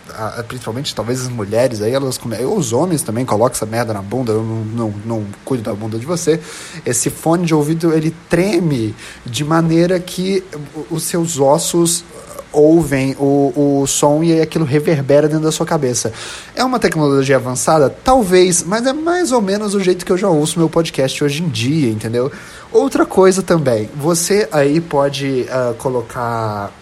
principalmente 0.47 0.95
talvez 0.95 1.23
as 1.23 1.29
mulheres 1.29 1.81
aí, 1.81 1.93
elas 1.93 2.21
ou 2.45 2.59
os 2.59 2.73
homens 2.73 3.03
também 3.03 3.25
colocam 3.25 3.55
essa 3.55 3.67
merda 3.67 3.93
na 3.93 4.03
bunda, 4.03 4.33
eu 4.33 4.43
não, 4.43 4.65
não, 4.65 4.95
não 5.05 5.27
cuido 5.45 5.65
da 5.65 5.75
bunda 5.75 5.99
de 5.99 6.07
você. 6.07 6.41
Esse 6.85 7.11
fone 7.11 7.47
de 7.47 7.55
ouvido, 7.55 7.93
ele 7.93 8.15
treme 8.29 8.95
de 9.25 9.45
maneira 9.45 9.99
que 9.99 10.45
os 10.91 11.05
seus 11.05 11.39
ossos 11.39 12.05
ouvem 12.53 13.15
o, 13.19 13.81
o 13.83 13.87
som 13.87 14.23
e 14.23 14.41
aquilo 14.41 14.65
reverbera 14.65 15.29
dentro 15.29 15.45
da 15.45 15.53
sua 15.53 15.67
cabeça. 15.67 16.13
É 16.55 16.65
uma 16.65 16.79
tecnologia 16.79 17.37
avançada? 17.37 17.91
Talvez, 17.91 18.63
mas 18.63 18.87
é 18.87 18.93
mais 18.93 19.33
ou 19.33 19.41
menos 19.41 19.75
o 19.75 19.81
jeito 19.81 20.05
que 20.05 20.13
eu 20.13 20.19
já 20.19 20.29
ouço 20.29 20.59
meu 20.59 20.69
podcast 20.69 21.23
hoje 21.23 21.43
em 21.43 21.49
dia, 21.49 21.91
entendeu? 21.91 22.31
Outra 22.73 23.07
coisa 23.07 23.43
também, 23.43 23.89
você 23.97 24.49
aí 24.53 24.81
pode 24.81 25.47
ah, 25.51 25.75
colocar 25.79 26.73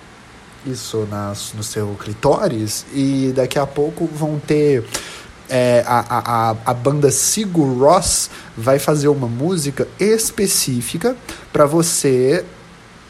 isso 0.67 1.07
nas, 1.11 1.53
no 1.55 1.63
seu 1.63 1.97
clitóris 1.99 2.85
e 2.93 3.33
daqui 3.35 3.59
a 3.59 3.67
pouco 3.67 4.09
vão 4.13 4.39
ter 4.39 4.85
é, 5.49 5.85
a, 5.87 6.01
a, 6.01 6.51
a, 6.51 6.57
a 6.67 6.75
banda 6.75 7.11
Sigur 7.11 7.79
Ross 7.79 8.31
vai 8.57 8.79
fazer 8.79 9.09
uma 9.09 9.29
música 9.29 9.87
específica 9.99 11.17
para 11.53 11.67
você 11.67 12.45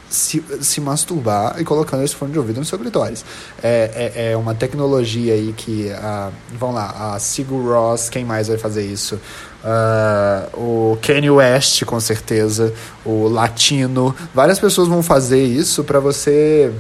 se, 0.09 0.43
se 0.61 0.81
masturbar 0.81 1.57
e 1.61 1.65
colocando 1.65 2.03
esse 2.03 2.15
fone 2.15 2.33
de 2.33 2.39
ouvido 2.39 2.59
no 2.59 2.65
seu 2.65 2.79
clitóris. 2.79 3.25
É, 3.63 4.13
é, 4.15 4.33
é 4.33 4.37
uma 4.37 4.55
tecnologia 4.55 5.35
aí 5.35 5.53
que, 5.57 5.91
ah, 5.93 6.31
vamos 6.59 6.77
lá, 6.77 7.15
a 7.15 7.19
Sigur 7.19 7.73
Ross, 7.73 8.09
quem 8.09 8.25
mais 8.25 8.49
vai 8.49 8.59
fazer 8.59 8.85
isso? 8.85 9.19
Ah, 9.65 10.49
o 10.55 10.97
Kanye 11.03 11.31
West, 11.31 11.85
com 11.85 11.99
certeza, 11.99 12.73
o 13.05 13.29
Latino, 13.29 14.15
várias 14.35 14.59
pessoas 14.59 14.89
vão 14.89 15.03
fazer 15.03 15.45
isso 15.45 15.83
para 15.83 15.99
você 15.99 16.73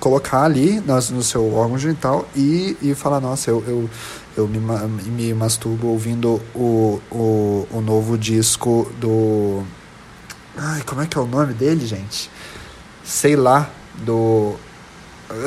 colocar 0.00 0.44
ali 0.44 0.80
no, 0.80 1.22
seu 1.22 1.54
órgão 1.54 1.78
genital 1.78 2.28
e, 2.36 2.76
e 2.82 2.94
falar, 2.94 3.20
nossa, 3.20 3.50
eu, 3.50 3.64
eu, 3.66 3.90
eu 4.36 4.48
me, 4.48 4.58
me 4.58 5.32
masturbo 5.32 5.88
ouvindo 5.88 6.42
o, 6.54 7.00
o, 7.10 7.68
o 7.72 7.80
novo 7.80 8.18
disco 8.18 8.90
do... 9.00 9.62
Ai, 10.56 10.82
como 10.82 11.00
é 11.00 11.06
que 11.06 11.16
é 11.16 11.20
o 11.20 11.26
nome 11.26 11.52
dele, 11.54 11.86
gente? 11.86 12.30
Sei 13.04 13.36
lá, 13.36 13.68
do... 13.98 14.54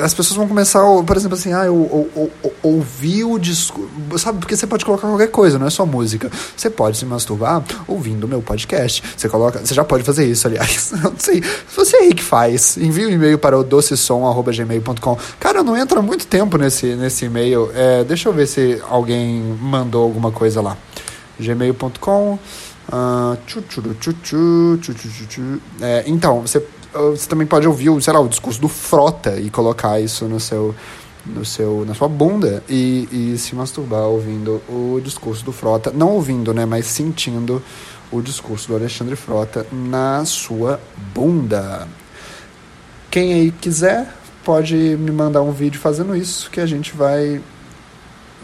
As 0.02 0.12
pessoas 0.12 0.36
vão 0.36 0.46
começar, 0.48 0.80
por 1.06 1.16
exemplo, 1.16 1.38
assim, 1.38 1.52
ah, 1.54 1.64
eu, 1.64 2.08
eu- 2.14 2.22
eu- 2.22 2.32
eu 2.44 2.52
ouvi 2.62 3.22
o 3.24 3.38
disco. 3.38 3.88
Sabe, 4.18 4.38
porque 4.38 4.54
você 4.56 4.66
pode 4.66 4.84
colocar 4.84 5.06
qualquer 5.06 5.28
coisa, 5.30 5.58
não 5.58 5.66
é 5.66 5.70
só 5.70 5.86
música. 5.86 6.30
Você 6.54 6.68
pode 6.68 6.98
se 6.98 7.06
masturbar 7.06 7.64
ouvindo 7.86 8.24
o 8.24 8.28
meu 8.28 8.42
podcast. 8.42 9.02
Você 9.16 9.28
coloca. 9.28 9.60
Você 9.64 9.72
já 9.74 9.84
pode 9.84 10.02
fazer 10.02 10.26
isso, 10.26 10.46
aliás. 10.48 10.92
Eu 10.92 10.98
não 11.12 11.18
sei. 11.18 11.42
Você 11.74 11.96
aí 11.96 12.12
que 12.12 12.22
faz. 12.24 12.76
Envie 12.76 13.06
um 13.06 13.10
e-mail 13.10 13.38
para 13.38 13.56
o 13.56 13.62
docesom.gmail.com. 13.64 15.18
Cara, 15.38 15.62
não 15.62 15.76
entra 15.76 16.02
muito 16.02 16.26
tempo 16.26 16.58
nesse, 16.58 16.94
nesse 16.96 17.24
e-mail. 17.26 17.70
É, 17.72 18.02
deixa 18.04 18.28
eu 18.28 18.32
ver 18.32 18.46
se 18.48 18.82
alguém 18.90 19.40
mandou 19.60 20.02
alguma 20.02 20.30
coisa 20.32 20.60
lá. 20.60 20.76
gmail.com. 21.38 22.38
ah, 22.92 23.36
tchu, 23.46 23.62
tchu. 23.62 23.82
É, 25.80 26.04
então, 26.06 26.40
você, 26.42 26.58
ah, 26.58 26.62
você 26.92 27.28
também 27.28 27.46
pode 27.46 27.66
ouvir, 27.66 27.90
sei 28.02 28.12
lá, 28.12 28.20
o 28.20 28.28
discurso 28.28 28.60
do 28.60 28.68
Frota 28.68 29.38
e 29.38 29.50
colocar 29.50 30.00
isso 30.00 30.26
no 30.26 30.40
seu, 30.40 30.74
no 31.26 31.44
seu, 31.44 31.84
na 31.86 31.94
sua 31.94 32.08
bunda 32.08 32.62
e, 32.68 33.08
e 33.10 33.38
se 33.38 33.54
masturbar 33.54 34.02
ouvindo 34.02 34.62
o 34.68 35.00
discurso 35.02 35.44
do 35.44 35.52
Frota. 35.52 35.92
Não 35.94 36.10
ouvindo, 36.10 36.54
né, 36.54 36.64
mas 36.64 36.86
sentindo 36.86 37.62
o 38.10 38.22
discurso 38.22 38.68
do 38.68 38.76
Alexandre 38.76 39.16
Frota 39.16 39.66
na 39.70 40.24
sua 40.24 40.80
bunda. 41.14 41.86
Quem 43.10 43.32
aí 43.32 43.50
quiser 43.52 44.14
pode 44.44 44.74
me 44.74 45.10
mandar 45.10 45.42
um 45.42 45.52
vídeo 45.52 45.78
fazendo 45.78 46.16
isso 46.16 46.50
que 46.50 46.60
a 46.60 46.66
gente 46.66 46.96
vai 46.96 47.40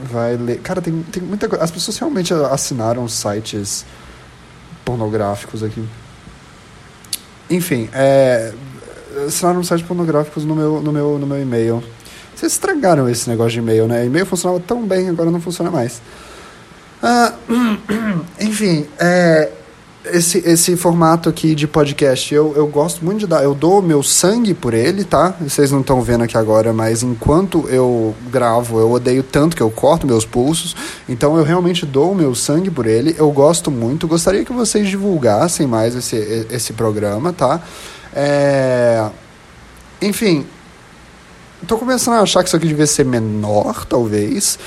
vai 0.03 0.37
ler. 0.37 0.61
Cara, 0.61 0.83
tem, 0.83 1.03
tem 1.05 1.23
muita 1.23 1.49
coisa. 1.49 1.65
As 1.65 1.71
pessoas 1.71 1.97
realmente 1.97 2.35
assinaram 2.35 3.07
sites 3.09 3.87
pornográficos 4.85 5.63
aqui. 5.63 5.85
Enfim, 7.55 7.89
é, 7.93 8.53
assinaram 9.27 9.63
sites 9.63 9.87
pornográficos 9.87 10.45
no 10.45 10.55
meu, 10.55 10.81
no 10.81 10.93
meu, 10.93 11.19
no 11.19 11.27
meu 11.27 11.41
e-mail. 11.41 11.83
Vocês 12.35 12.53
estragaram 12.53 13.09
esse 13.09 13.29
negócio 13.29 13.53
de 13.53 13.59
e-mail, 13.61 13.87
né? 13.87 14.05
E-mail 14.05 14.27
funcionava 14.27 14.61
tão 14.61 14.85
bem, 14.87 15.09
agora 15.09 15.31
não 15.31 15.41
funciona 15.41 15.71
mais. 15.71 16.03
Ah, 17.03 17.33
enfim, 18.41 18.87
é, 18.99 19.51
esse, 20.07 20.39
esse 20.39 20.77
formato 20.77 21.29
aqui 21.29 21.55
de 21.55 21.67
podcast, 21.67 22.35
eu, 22.35 22.53
eu 22.57 22.67
gosto 22.67 23.05
muito 23.05 23.21
de 23.21 23.27
dar. 23.27 23.43
Eu 23.43 23.55
dou 23.55 23.81
meu 23.81 24.03
sangue 24.03 24.53
por 24.53 24.75
ele, 24.75 25.05
tá? 25.05 25.35
Vocês 25.41 25.71
não 25.71 25.81
estão 25.81 26.03
vendo 26.03 26.25
aqui 26.25 26.37
agora, 26.37 26.73
mas 26.73 27.03
enquanto 27.03 27.69
eu 27.69 28.15
gravo, 28.31 28.79
eu 28.79 28.91
odeio 28.91 29.23
tanto 29.23 29.57
que 29.57 29.63
eu 29.63 29.71
corto 29.71 30.07
meus 30.07 30.25
pulsos. 30.25 30.77
Então 31.09 31.37
eu 31.37 31.45
realmente 31.45 31.87
dou 31.87 32.13
o 32.13 32.15
meu 32.15 32.35
sangue 32.35 32.71
por 32.71 32.87
ele. 32.87 33.15
Eu 33.19 33.31
gosto 33.31 33.71
muito. 33.71 34.07
Gostaria 34.07 34.45
que 34.45 34.53
vocês 34.53 34.89
divulgassem 34.89 35.67
mais 35.67 35.95
esse, 35.95 36.47
esse 36.51 36.73
programa, 36.73 37.33
tá? 37.33 37.63
É... 38.15 39.09
Enfim, 40.03 40.47
tô 41.67 41.79
começando 41.79 42.15
a 42.15 42.21
achar 42.21 42.43
que 42.43 42.49
isso 42.49 42.57
aqui 42.57 42.69
devia 42.69 42.87
ser 42.87 43.05
menor, 43.05 43.85
talvez. 43.87 44.59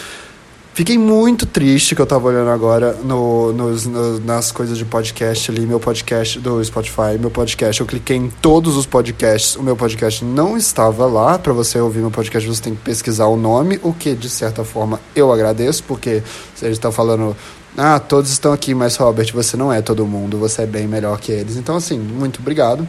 Fiquei 0.77 0.95
muito 0.95 1.47
triste 1.47 1.95
que 1.95 2.01
eu 2.03 2.05
tava 2.05 2.27
olhando 2.27 2.51
agora 2.51 2.93
no, 3.03 3.51
nos, 3.51 3.87
no, 3.87 4.19
nas 4.19 4.51
coisas 4.51 4.77
de 4.77 4.85
podcast 4.85 5.49
ali, 5.49 5.65
meu 5.65 5.79
podcast 5.79 6.39
do 6.39 6.63
Spotify, 6.63 7.17
meu 7.19 7.31
podcast. 7.31 7.81
Eu 7.81 7.87
cliquei 7.87 8.15
em 8.15 8.29
todos 8.29 8.77
os 8.77 8.85
podcasts, 8.85 9.55
o 9.55 9.63
meu 9.63 9.75
podcast 9.75 10.23
não 10.23 10.55
estava 10.55 11.07
lá. 11.07 11.39
Para 11.39 11.51
você 11.51 11.79
ouvir 11.79 12.01
meu 12.01 12.11
podcast, 12.11 12.47
você 12.47 12.61
tem 12.61 12.75
que 12.75 12.81
pesquisar 12.83 13.25
o 13.25 13.35
nome, 13.35 13.79
o 13.81 13.91
que 13.91 14.13
de 14.13 14.29
certa 14.29 14.63
forma 14.63 14.99
eu 15.15 15.33
agradeço, 15.33 15.83
porque 15.83 16.21
eles 16.61 16.77
estão 16.77 16.91
falando, 16.91 17.35
ah, 17.75 17.99
todos 17.99 18.29
estão 18.29 18.53
aqui, 18.53 18.75
mas 18.75 18.97
Robert, 18.97 19.33
você 19.33 19.57
não 19.57 19.73
é 19.73 19.81
todo 19.81 20.05
mundo, 20.05 20.37
você 20.37 20.61
é 20.61 20.67
bem 20.67 20.87
melhor 20.87 21.19
que 21.19 21.31
eles. 21.31 21.57
Então, 21.57 21.75
assim, 21.75 21.97
muito 21.97 22.39
obrigado. 22.39 22.87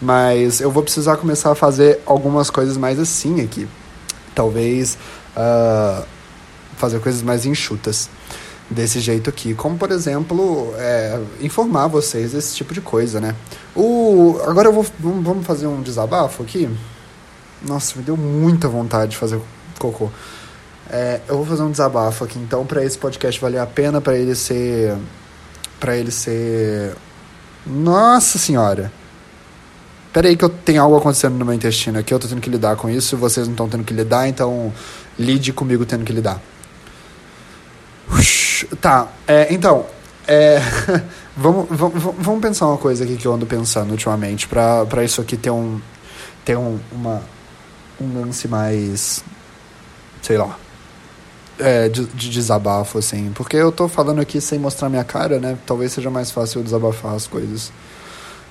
Mas 0.00 0.60
eu 0.60 0.72
vou 0.72 0.82
precisar 0.82 1.16
começar 1.18 1.52
a 1.52 1.54
fazer 1.54 2.00
algumas 2.04 2.50
coisas 2.50 2.76
mais 2.76 2.98
assim 2.98 3.40
aqui. 3.40 3.68
Talvez. 4.34 4.98
Uh, 5.36 6.04
fazer 6.76 7.00
coisas 7.00 7.22
mais 7.22 7.44
enxutas 7.46 8.08
desse 8.68 9.00
jeito 9.00 9.28
aqui. 9.28 9.54
Como, 9.54 9.76
por 9.76 9.90
exemplo, 9.90 10.74
é, 10.76 11.20
informar 11.40 11.86
vocês 11.86 12.32
desse 12.32 12.54
tipo 12.54 12.72
de 12.74 12.80
coisa, 12.80 13.20
né? 13.20 13.34
O, 13.74 14.38
agora 14.46 14.68
eu 14.68 14.72
vou, 14.72 14.86
vamos 14.98 15.46
fazer 15.46 15.66
um 15.66 15.82
desabafo 15.82 16.42
aqui. 16.42 16.68
Nossa, 17.66 17.96
me 17.96 18.02
deu 18.02 18.16
muita 18.16 18.68
vontade 18.68 19.12
de 19.12 19.16
fazer 19.16 19.40
cocô. 19.78 20.10
É, 20.90 21.20
eu 21.28 21.36
vou 21.36 21.46
fazer 21.46 21.62
um 21.62 21.70
desabafo 21.70 22.24
aqui, 22.24 22.38
então, 22.38 22.66
para 22.66 22.84
esse 22.84 22.98
podcast 22.98 23.40
valer 23.40 23.58
a 23.58 23.66
pena, 23.66 24.00
para 24.00 24.16
ele 24.16 24.34
ser. 24.34 24.96
para 25.78 25.96
ele 25.96 26.10
ser. 26.10 26.94
Nossa 27.66 28.38
Senhora! 28.38 28.92
Pera 30.12 30.28
aí 30.28 30.36
que 30.36 30.44
eu 30.44 30.50
tenho 30.50 30.82
algo 30.82 30.96
acontecendo 30.98 31.38
no 31.38 31.44
meu 31.44 31.54
intestino 31.54 31.98
aqui, 31.98 32.12
eu 32.12 32.18
tô 32.18 32.28
tendo 32.28 32.40
que 32.42 32.50
lidar 32.50 32.76
com 32.76 32.90
isso, 32.90 33.16
vocês 33.16 33.46
não 33.46 33.54
estão 33.54 33.66
tendo 33.66 33.82
que 33.82 33.94
lidar, 33.94 34.28
então 34.28 34.70
lide 35.18 35.54
comigo 35.54 35.86
tendo 35.86 36.04
que 36.04 36.12
lidar. 36.12 36.38
Tá, 38.80 39.08
é, 39.26 39.52
então, 39.52 39.86
é, 40.26 40.60
vamos, 41.36 41.66
vamos, 41.70 42.02
vamos 42.18 42.40
pensar 42.40 42.66
uma 42.66 42.78
coisa 42.78 43.04
aqui 43.04 43.16
que 43.16 43.26
eu 43.26 43.34
ando 43.34 43.46
pensando 43.46 43.90
ultimamente, 43.90 44.46
para 44.48 45.04
isso 45.04 45.20
aqui 45.20 45.36
ter 45.36 45.50
um, 45.50 45.80
ter 46.44 46.56
um, 46.56 46.78
uma, 46.90 47.22
um 48.00 48.20
lance 48.20 48.46
mais, 48.48 49.24
sei 50.20 50.36
lá, 50.36 50.56
é, 51.58 51.88
de, 51.88 52.04
de, 52.06 52.30
desabafo, 52.30 52.98
assim. 52.98 53.30
Porque 53.34 53.56
eu 53.56 53.70
tô 53.70 53.88
falando 53.88 54.20
aqui 54.20 54.40
sem 54.40 54.58
mostrar 54.58 54.88
minha 54.88 55.04
cara, 55.04 55.38
né? 55.38 55.56
Talvez 55.66 55.92
seja 55.92 56.10
mais 56.10 56.30
fácil 56.30 56.60
eu 56.60 56.64
desabafar 56.64 57.14
as 57.14 57.26
coisas. 57.26 57.72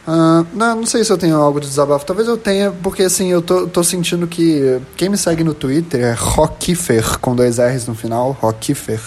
Uh, 0.08 0.46
não, 0.54 0.78
não 0.78 0.86
sei 0.86 1.04
se 1.04 1.12
eu 1.12 1.18
tenho 1.18 1.36
algo 1.36 1.60
de 1.60 1.68
desabafo. 1.68 2.06
Talvez 2.06 2.28
eu 2.28 2.38
tenha, 2.38 2.72
porque 2.72 3.04
assim, 3.04 3.32
eu 3.32 3.42
tô, 3.42 3.68
tô 3.68 3.84
sentindo 3.84 4.28
que 4.28 4.82
quem 4.96 5.10
me 5.10 5.18
segue 5.18 5.44
no 5.44 5.54
Twitter 5.54 6.02
é 6.02 6.14
Rockifer, 6.14 7.20
com 7.20 7.36
dois 7.36 7.58
R's 7.60 7.88
no 7.88 7.96
final, 7.96 8.32
Rockifer. 8.40 9.00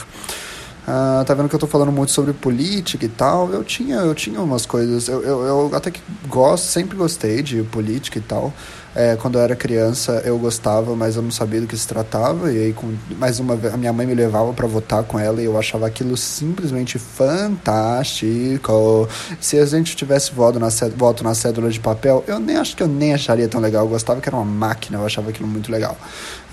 Uh, 0.87 1.25
tá 1.25 1.33
vendo 1.33 1.49
que 1.49 1.55
eu 1.55 1.59
tô 1.59 1.67
falando 1.67 1.91
muito 1.91 2.13
sobre 2.13 2.35
política 2.35 3.07
e 3.07 3.09
tal. 3.09 3.51
Eu 3.51 3.65
tinha, 3.65 3.97
eu 3.97 4.15
tinha 4.15 4.41
umas 4.41 4.67
coisas. 4.67 5.09
Eu, 5.09 5.23
eu, 5.23 5.43
eu 5.43 5.71
até 5.75 5.91
que 5.91 6.01
gosto, 6.29 6.65
sempre 6.65 6.97
gostei 6.97 7.43
de 7.43 7.63
política 7.63 8.19
e 8.19 8.23
tal. 8.23 8.53
É, 8.95 9.17
quando 9.17 9.39
eu 9.39 9.43
era 9.43 9.57
criança 9.57 10.23
eu 10.25 10.39
gostava, 10.39 10.95
mas 10.95 11.17
eu 11.17 11.23
não 11.23 11.31
sabia 11.31 11.61
do 11.61 11.67
que 11.67 11.77
se 11.77 11.89
tratava. 11.89 12.53
E 12.53 12.67
aí, 12.67 12.73
com, 12.73 12.95
mais 13.19 13.41
uma 13.41 13.57
vez, 13.57 13.75
a 13.75 13.77
minha 13.77 13.93
mãe 13.93 14.07
me 14.07 14.15
levava 14.15 14.53
para 14.53 14.67
votar 14.67 15.03
com 15.03 15.19
ela 15.19 15.43
e 15.43 15.47
eu 15.47 15.59
achava 15.59 15.87
aquilo 15.87 16.17
simplesmente 16.17 16.99
fantástico. 16.99 19.09
Se 19.41 19.59
a 19.59 19.67
gente 19.67 19.97
tivesse 19.97 20.33
voto 20.33 20.61
na, 20.61 20.69
voto 20.97 21.25
na 21.25 21.35
cédula 21.35 21.71
de 21.71 21.81
papel, 21.81 22.23
eu 22.29 22.39
nem 22.39 22.57
acho 22.57 22.77
que 22.77 22.83
eu 22.83 22.89
nem 22.89 23.15
acharia 23.15 23.49
tão 23.49 23.61
legal. 23.61 23.85
Eu 23.85 23.89
gostava 23.89 24.21
que 24.21 24.29
era 24.29 24.37
uma 24.37 24.45
máquina, 24.45 24.99
eu 24.99 25.07
achava 25.07 25.31
aquilo 25.31 25.49
muito 25.49 25.73
legal. 25.73 25.97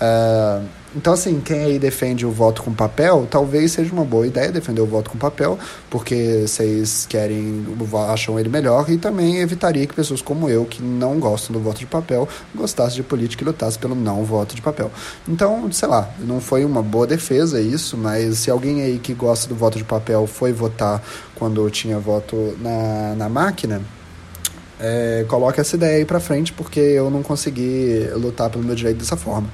Uh, 0.00 0.81
então, 0.94 1.14
assim, 1.14 1.40
quem 1.40 1.64
aí 1.64 1.78
defende 1.78 2.26
o 2.26 2.30
voto 2.30 2.62
com 2.62 2.72
papel, 2.72 3.26
talvez 3.30 3.72
seja 3.72 3.92
uma 3.92 4.04
boa 4.04 4.26
ideia 4.26 4.52
defender 4.52 4.80
o 4.80 4.86
voto 4.86 5.10
com 5.10 5.18
papel, 5.18 5.58
porque 5.88 6.44
vocês 6.46 7.06
querem, 7.08 7.64
acham 8.10 8.38
ele 8.38 8.48
melhor, 8.48 8.90
e 8.90 8.98
também 8.98 9.38
evitaria 9.38 9.86
que 9.86 9.94
pessoas 9.94 10.20
como 10.20 10.48
eu, 10.48 10.64
que 10.64 10.82
não 10.82 11.18
gostam 11.18 11.52
do 11.52 11.60
voto 11.60 11.78
de 11.78 11.86
papel, 11.86 12.28
gostassem 12.54 12.96
de 12.96 13.02
política 13.02 13.42
e 13.42 13.46
lutassem 13.46 13.80
pelo 13.80 13.94
não 13.94 14.24
voto 14.24 14.54
de 14.54 14.60
papel. 14.60 14.90
Então, 15.26 15.70
sei 15.72 15.88
lá, 15.88 16.10
não 16.18 16.40
foi 16.40 16.64
uma 16.64 16.82
boa 16.82 17.06
defesa 17.06 17.60
isso, 17.60 17.96
mas 17.96 18.38
se 18.38 18.50
alguém 18.50 18.82
aí 18.82 18.98
que 18.98 19.14
gosta 19.14 19.48
do 19.48 19.54
voto 19.54 19.78
de 19.78 19.84
papel 19.84 20.26
foi 20.26 20.52
votar 20.52 21.02
quando 21.34 21.68
tinha 21.70 21.98
voto 21.98 22.56
na, 22.60 23.14
na 23.16 23.28
máquina, 23.28 23.80
é, 24.84 25.24
coloque 25.28 25.60
essa 25.60 25.76
ideia 25.76 25.98
aí 25.98 26.04
pra 26.04 26.18
frente, 26.18 26.52
porque 26.52 26.80
eu 26.80 27.08
não 27.08 27.22
consegui 27.22 28.08
lutar 28.16 28.50
pelo 28.50 28.64
meu 28.64 28.74
direito 28.74 28.98
dessa 28.98 29.16
forma. 29.16 29.48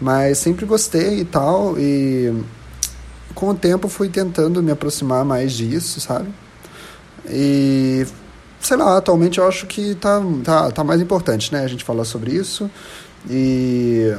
Mas 0.00 0.38
sempre 0.38 0.66
gostei 0.66 1.20
e 1.20 1.24
tal, 1.24 1.78
e 1.78 2.34
com 3.32 3.50
o 3.50 3.54
tempo 3.54 3.88
fui 3.88 4.08
tentando 4.08 4.60
me 4.60 4.72
aproximar 4.72 5.24
mais 5.24 5.52
disso, 5.52 6.00
sabe? 6.00 6.28
E 7.28 8.04
sei 8.60 8.76
lá, 8.76 8.96
atualmente 8.96 9.38
eu 9.38 9.46
acho 9.46 9.66
que 9.66 9.94
tá, 9.94 10.20
tá, 10.42 10.70
tá 10.72 10.84
mais 10.84 11.00
importante, 11.00 11.52
né? 11.52 11.62
A 11.62 11.68
gente 11.68 11.84
falar 11.84 12.04
sobre 12.04 12.32
isso. 12.32 12.68
E. 13.30 14.16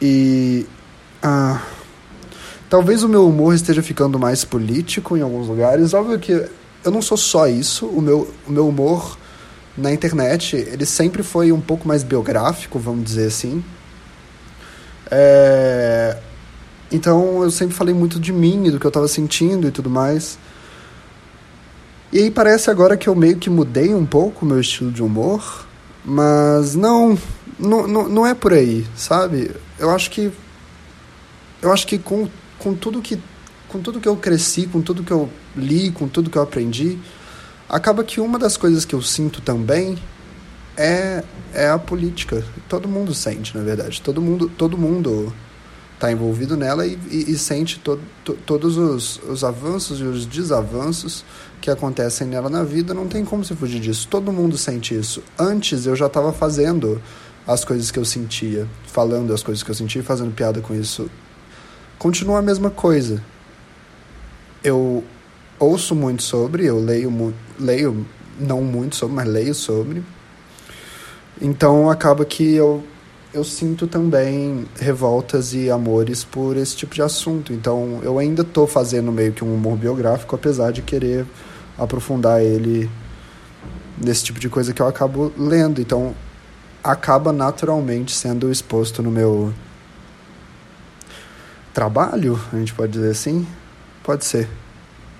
E. 0.00 0.66
Ah, 1.22 1.62
talvez 2.68 3.04
o 3.04 3.08
meu 3.08 3.28
humor 3.28 3.54
esteja 3.54 3.80
ficando 3.80 4.18
mais 4.18 4.44
político 4.44 5.16
em 5.16 5.20
alguns 5.20 5.46
lugares. 5.46 5.94
Óbvio 5.94 6.18
que 6.18 6.48
eu 6.84 6.90
não 6.90 7.02
sou 7.02 7.16
só 7.16 7.46
isso. 7.46 7.86
O 7.86 8.00
meu, 8.00 8.32
o 8.46 8.52
meu 8.52 8.68
humor 8.68 9.18
na 9.76 9.92
internet, 9.92 10.56
ele 10.56 10.84
sempre 10.84 11.22
foi 11.22 11.52
um 11.52 11.60
pouco 11.60 11.86
mais 11.86 12.02
biográfico, 12.02 12.78
vamos 12.78 13.04
dizer 13.04 13.28
assim. 13.28 13.64
É... 15.10 16.18
Então 16.90 17.42
eu 17.42 17.50
sempre 17.50 17.74
falei 17.74 17.94
muito 17.94 18.20
de 18.20 18.32
mim, 18.32 18.70
do 18.70 18.78
que 18.78 18.86
eu 18.86 18.88
estava 18.90 19.08
sentindo 19.08 19.66
e 19.66 19.70
tudo 19.70 19.88
mais. 19.88 20.38
E 22.12 22.18
aí 22.18 22.30
parece 22.30 22.70
agora 22.70 22.96
que 22.96 23.08
eu 23.08 23.14
meio 23.14 23.38
que 23.38 23.48
mudei 23.48 23.94
um 23.94 24.04
pouco 24.04 24.44
o 24.44 24.48
meu 24.48 24.60
estilo 24.60 24.92
de 24.92 25.02
humor, 25.02 25.66
mas 26.04 26.74
não, 26.74 27.16
não, 27.58 27.88
não, 27.88 28.08
não 28.08 28.26
é 28.26 28.34
por 28.34 28.52
aí, 28.52 28.86
sabe? 28.94 29.50
Eu 29.78 29.90
acho 29.90 30.10
que 30.10 30.30
eu 31.62 31.72
acho 31.72 31.86
que 31.86 31.96
com, 31.96 32.28
com 32.58 32.74
tudo 32.74 33.00
que 33.00 33.18
com 33.72 33.80
tudo 33.80 33.98
que 33.98 34.08
eu 34.08 34.16
cresci, 34.16 34.66
com 34.66 34.82
tudo 34.82 35.02
que 35.02 35.10
eu 35.10 35.30
li, 35.56 35.90
com 35.90 36.06
tudo 36.06 36.28
que 36.28 36.36
eu 36.36 36.42
aprendi, 36.42 36.98
acaba 37.68 38.04
que 38.04 38.20
uma 38.20 38.38
das 38.38 38.56
coisas 38.56 38.84
que 38.84 38.94
eu 38.94 39.00
sinto 39.00 39.40
também 39.40 39.98
é, 40.76 41.24
é 41.54 41.68
a 41.68 41.78
política. 41.78 42.44
Todo 42.68 42.86
mundo 42.86 43.14
sente, 43.14 43.56
na 43.56 43.64
verdade. 43.64 44.00
Todo 44.02 44.20
mundo 44.20 44.50
todo 44.56 44.76
mundo 44.76 45.32
está 45.94 46.12
envolvido 46.12 46.56
nela 46.56 46.86
e, 46.86 46.98
e, 47.10 47.30
e 47.30 47.38
sente 47.38 47.78
to, 47.78 47.98
to, 48.24 48.34
todos 48.44 48.76
os, 48.76 49.20
os 49.28 49.42
avanços 49.44 50.00
e 50.00 50.02
os 50.02 50.26
desavanços 50.26 51.24
que 51.60 51.70
acontecem 51.70 52.26
nela 52.26 52.50
na 52.50 52.62
vida. 52.62 52.92
Não 52.92 53.08
tem 53.08 53.24
como 53.24 53.44
se 53.44 53.54
fugir 53.54 53.80
disso. 53.80 54.06
Todo 54.10 54.32
mundo 54.32 54.58
sente 54.58 54.94
isso. 54.94 55.22
Antes 55.38 55.86
eu 55.86 55.96
já 55.96 56.06
estava 56.06 56.32
fazendo 56.32 57.00
as 57.46 57.64
coisas 57.64 57.90
que 57.90 57.98
eu 57.98 58.04
sentia, 58.04 58.68
falando 58.86 59.32
as 59.32 59.42
coisas 59.42 59.62
que 59.62 59.70
eu 59.70 59.74
sentia, 59.74 60.02
fazendo 60.02 60.32
piada 60.32 60.60
com 60.60 60.74
isso. 60.74 61.08
Continua 61.98 62.40
a 62.40 62.42
mesma 62.42 62.68
coisa. 62.68 63.22
Eu 64.62 65.04
ouço 65.58 65.94
muito 65.94 66.22
sobre, 66.22 66.66
eu 66.66 66.78
leio, 66.78 67.34
leio 67.58 68.06
não 68.38 68.62
muito 68.62 68.96
sobre, 68.96 69.16
mas 69.16 69.28
leio 69.28 69.54
sobre 69.54 70.02
então 71.44 71.90
acaba 71.90 72.24
que 72.24 72.54
eu, 72.54 72.84
eu 73.34 73.42
sinto 73.42 73.88
também 73.88 74.64
revoltas 74.78 75.52
e 75.52 75.68
amores 75.68 76.22
por 76.22 76.56
esse 76.56 76.76
tipo 76.76 76.94
de 76.94 77.02
assunto. 77.02 77.52
Então 77.52 77.98
eu 78.04 78.16
ainda 78.16 78.42
estou 78.42 78.64
fazendo 78.64 79.10
meio 79.10 79.32
que 79.32 79.44
um 79.44 79.52
humor 79.52 79.76
biográfico, 79.76 80.36
apesar 80.36 80.70
de 80.70 80.82
querer 80.82 81.26
aprofundar 81.76 82.40
ele 82.40 82.88
nesse 83.98 84.22
tipo 84.22 84.38
de 84.38 84.48
coisa 84.48 84.72
que 84.72 84.80
eu 84.80 84.86
acabo 84.86 85.32
lendo. 85.36 85.80
Então 85.80 86.14
acaba 86.82 87.32
naturalmente 87.32 88.14
sendo 88.14 88.48
exposto 88.48 89.02
no 89.02 89.10
meu 89.10 89.52
trabalho, 91.74 92.38
a 92.52 92.56
gente 92.56 92.72
pode 92.72 92.92
dizer 92.92 93.10
assim? 93.10 93.44
Pode 94.02 94.24
ser. 94.24 94.48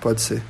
Pode 0.01 0.21
ser. 0.21 0.41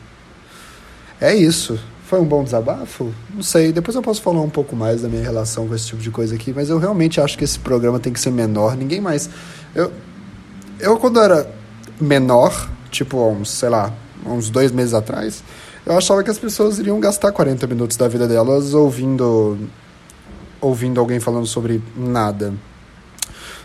É 1.21 1.33
isso. 1.35 1.79
Foi 2.05 2.19
um 2.19 2.25
bom 2.25 2.43
desabafo? 2.43 3.13
Não 3.33 3.41
sei. 3.41 3.71
Depois 3.71 3.95
eu 3.95 4.01
posso 4.01 4.21
falar 4.21 4.41
um 4.41 4.49
pouco 4.49 4.75
mais 4.75 5.01
da 5.01 5.07
minha 5.07 5.23
relação 5.23 5.67
com 5.67 5.73
esse 5.75 5.87
tipo 5.87 6.01
de 6.01 6.11
coisa 6.11 6.35
aqui, 6.35 6.53
mas 6.53 6.69
eu 6.69 6.77
realmente 6.77 7.19
acho 7.21 7.37
que 7.37 7.43
esse 7.43 7.57
programa 7.57 7.99
tem 7.99 8.11
que 8.11 8.19
ser 8.19 8.31
menor. 8.31 8.75
Ninguém 8.75 8.99
mais. 8.99 9.29
Eu, 9.73 9.91
eu 10.79 10.97
quando 10.97 11.19
era 11.19 11.49
menor, 11.99 12.69
tipo, 12.91 13.17
uns, 13.29 13.49
sei 13.49 13.69
lá, 13.69 13.93
uns 14.25 14.49
dois 14.49 14.71
meses 14.71 14.93
atrás, 14.93 15.43
eu 15.85 15.97
achava 15.97 16.23
que 16.23 16.29
as 16.29 16.37
pessoas 16.37 16.77
iriam 16.79 16.99
gastar 16.99 17.31
40 17.31 17.65
minutos 17.67 17.97
da 17.97 18.07
vida 18.07 18.27
delas 18.27 18.73
ouvindo 18.73 19.57
ouvindo 20.61 20.99
alguém 20.99 21.19
falando 21.19 21.45
sobre 21.45 21.81
nada. 21.95 22.53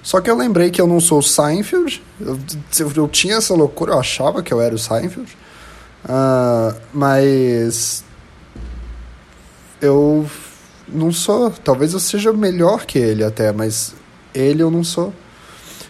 Só 0.03 0.21
que 0.21 0.31
eu 0.31 0.37
lembrei 0.37 0.71
que 0.71 0.81
eu 0.81 0.87
não 0.87 1.01
sou 1.01 1.19
o 1.19 1.23
Seinfeld. 1.23 2.03
Eu, 2.21 2.39
eu, 2.97 3.09
tinha 3.09 3.37
essa 3.37 3.55
loucura, 3.55 3.93
eu 3.93 3.99
achava 3.99 4.43
que 4.43 4.53
eu 4.53 4.61
era 4.61 4.75
o 4.75 4.79
Seinfeld. 4.79 5.37
Uh, 6.05 6.75
mas 6.93 8.05
eu 9.81 10.27
não 10.87 11.13
sou. 11.13 11.51
Talvez 11.51 11.93
eu 11.93 12.01
seja 12.01 12.33
melhor 12.33 12.87
que 12.87 12.99
ele 12.99 13.25
até, 13.25 13.53
mas 13.53 13.95
ele 14.35 14.63
eu 14.63 14.71
não 14.71 14.85
sou. 14.85 15.13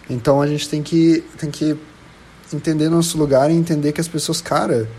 Então 0.09 0.41
a 0.41 0.47
gente 0.47 0.67
tem 0.67 0.81
que, 0.81 1.23
tem 1.37 1.51
que 1.51 1.77
entender 2.53 2.89
nosso 2.89 3.17
lugar 3.17 3.51
e 3.51 3.53
entender 3.53 3.91
que 3.91 4.01
as 4.01 4.07
pessoas, 4.07 4.41
cara, 4.41 4.89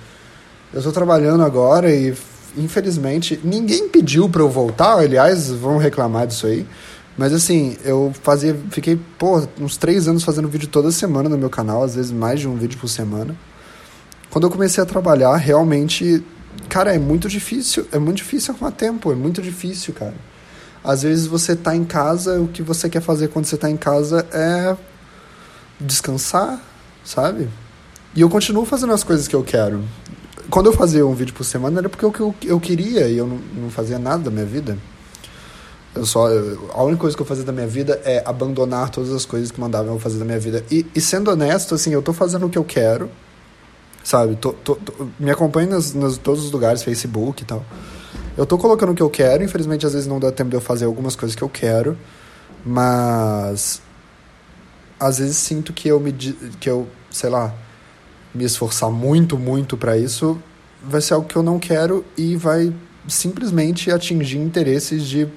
eu 0.73 0.79
estou 0.79 0.93
trabalhando 0.93 1.43
agora 1.43 1.93
e 1.93 2.15
infelizmente 2.57 3.41
ninguém 3.43 3.89
pediu 3.89 4.29
para 4.29 4.43
eu 4.43 4.49
voltar, 4.49 4.99
aliás, 4.99 5.51
vão 5.51 5.79
reclamar 5.79 6.27
disso 6.27 6.47
aí. 6.47 6.67
Mas 7.17 7.33
assim, 7.33 7.77
eu 7.85 8.13
fazia, 8.23 8.57
fiquei, 8.71 8.99
pô, 9.19 9.43
uns 9.61 9.77
três 9.77 10.09
anos 10.09 10.25
fazendo 10.25 10.49
vídeo 10.49 10.69
toda 10.69 10.91
semana 10.91 11.29
no 11.29 11.37
meu 11.37 11.51
canal, 11.51 11.83
às 11.83 11.95
vezes 11.95 12.11
mais 12.11 12.41
de 12.41 12.49
um 12.49 12.57
vídeo 12.57 12.79
por 12.79 12.89
semana. 12.89 13.37
Quando 14.31 14.47
eu 14.47 14.51
comecei 14.51 14.83
a 14.83 14.87
trabalhar, 14.87 15.37
realmente 15.37 16.25
Cara, 16.69 16.95
é 16.95 16.99
muito 16.99 17.29
difícil, 17.29 17.87
é 17.93 17.99
muito 17.99 18.19
difícil 18.19 18.55
arrumar 18.55 18.73
tempo, 18.73 19.11
é 19.11 19.15
muito 19.15 19.41
difícil, 19.43 19.95
cara. 19.95 20.15
Às 20.83 21.03
vezes 21.03 21.27
você 21.27 21.55
tá 21.55 21.75
em 21.75 21.85
casa, 21.85 22.41
o 22.41 22.49
que 22.49 22.63
você 22.63 22.89
quer 22.89 23.03
fazer 23.03 23.29
quando 23.29 23.45
você 23.45 23.57
tá 23.57 23.71
em 23.71 23.77
casa 23.77 24.27
é 24.33 24.77
descansar, 25.81 26.61
sabe? 27.05 27.49
E 28.15 28.21
eu 28.21 28.31
continuo 28.31 28.65
fazendo 28.65 28.93
as 28.93 29.05
coisas 29.05 29.29
que 29.29 29.35
eu 29.35 29.43
quero. 29.43 29.85
Quando 30.49 30.67
eu 30.67 30.73
fazia 30.73 31.07
um 31.07 31.15
vídeo 31.15 31.35
por 31.35 31.45
semana 31.45 31.81
era 31.81 31.89
porque 31.89 32.05
eu, 32.05 32.15
eu, 32.19 32.35
eu 32.45 32.61
queria 32.61 33.09
e 33.09 33.19
eu 33.19 33.27
não, 33.27 33.39
não 33.63 33.71
fazia 33.71 33.99
nada 33.99 34.25
da 34.25 34.31
minha 34.31 34.47
vida. 34.47 34.79
Eu 35.95 36.07
só, 36.07 36.29
eu, 36.29 36.71
a 36.73 36.83
única 36.83 37.01
coisa 37.01 37.17
que 37.17 37.23
eu 37.23 37.27
fazia 37.27 37.45
da 37.45 37.53
minha 37.53 37.67
vida 37.67 38.01
é 38.05 38.23
abandonar 38.25 38.91
todas 38.91 39.13
as 39.13 39.25
coisas 39.25 39.51
que 39.51 39.61
mandavam 39.61 39.95
eu 39.95 39.99
fazer 39.99 40.19
da 40.19 40.25
minha 40.25 40.39
vida. 40.39 40.65
E, 40.71 40.87
e 40.95 41.01
sendo 41.01 41.31
honesto, 41.31 41.75
assim, 41.75 41.93
eu 41.93 42.01
tô 42.03 42.13
fazendo 42.13 42.47
o 42.47 42.51
que 42.51 42.59
eu 42.59 42.65
quero 42.65 43.11
sabe? 44.03 44.37
Tô, 44.37 44.53
tô, 44.53 44.77
tô, 44.77 45.09
me 45.19 45.31
acompanha 45.31 45.69
nas, 45.69 45.93
todos 46.19 46.45
os 46.45 46.51
lugares, 46.51 46.83
Facebook 46.83 47.43
e 47.43 47.47
tal. 47.47 47.65
Eu 48.37 48.47
tô 48.47 48.57
colocando 48.57 48.93
o 48.93 48.95
que 48.95 49.03
eu 49.03 49.11
quero, 49.11 49.43
infelizmente 49.43 49.87
às 49.87 49.93
vezes 49.93 50.07
não 50.07 50.19
dá 50.19 50.33
tempo 50.33 50.51
de 50.51 50.57
eu 50.57 50.61
fazer 50.61 50.85
algumas 50.85 51.15
coisas 51.17 51.37
que 51.37 51.43
eu 51.43 51.49
quero, 51.49 51.97
mas 52.65 53.83
às 54.99 55.19
vezes 55.19 55.37
sinto 55.37 55.73
que 55.73 55.89
eu 55.89 56.01
me 56.01 56.13
que 56.13 56.69
eu, 56.69 56.89
sei 57.11 57.31
lá, 57.31 57.55
me 58.35 58.45
esforçar 58.45 58.91
muito, 58.91 59.39
muito 59.39 59.77
para 59.77 59.97
isso 59.97 60.41
vai 60.83 61.01
ser 61.01 61.15
algo 61.15 61.29
que 61.29 61.37
eu 61.37 61.43
não 61.43 61.59
quero 61.59 62.05
e 62.17 62.37
vai 62.37 62.73
simplesmente 63.07 63.91
atingir 63.91 64.39
interesses 64.39 65.07
de 65.07 65.29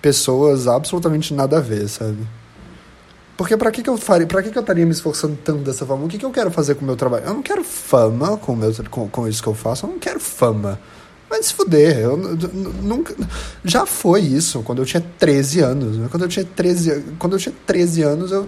pessoas 0.00 0.66
absolutamente 0.66 1.34
nada 1.34 1.58
a 1.58 1.60
ver, 1.60 1.88
sabe? 1.88 2.26
Porque 3.36 3.56
pra 3.56 3.70
que, 3.70 3.82
que 3.82 3.88
eu 3.88 3.96
faria, 3.96 4.26
pra 4.26 4.42
que, 4.42 4.50
que 4.50 4.58
eu 4.58 4.62
estaria 4.62 4.84
me 4.84 4.90
esforçando 4.90 5.38
tanto 5.44 5.60
dessa 5.60 5.86
forma? 5.86 6.04
O 6.04 6.08
que, 6.08 6.18
que 6.18 6.24
eu 6.24 6.30
quero 6.30 6.50
fazer 6.50 6.74
com 6.74 6.82
o 6.82 6.84
meu 6.84 6.96
trabalho? 6.96 7.24
Eu 7.24 7.34
não 7.34 7.42
quero 7.42 7.62
fama 7.62 8.36
com, 8.36 8.56
meu, 8.56 8.74
com, 8.90 9.08
com 9.08 9.28
isso 9.28 9.40
que 9.40 9.48
eu 9.48 9.54
faço, 9.54 9.86
eu 9.86 9.90
não 9.90 9.98
quero 9.98 10.18
fama. 10.18 10.78
Mas 11.30 11.46
se 11.46 11.54
fuder, 11.54 11.98
eu 11.98 12.16
nunca. 12.16 13.14
Já 13.64 13.84
foi 13.84 14.22
isso 14.22 14.62
quando 14.62 14.80
eu 14.80 14.86
tinha 14.86 15.04
13 15.18 15.60
anos. 15.60 15.96
Né? 15.98 16.08
Quando 16.10 16.22
eu 16.22 16.28
tinha 16.28 16.44
13, 16.44 17.04
quando 17.18 17.34
eu 17.34 17.38
tinha 17.38 17.54
13 17.66 18.02
anos, 18.02 18.32
eu. 18.32 18.46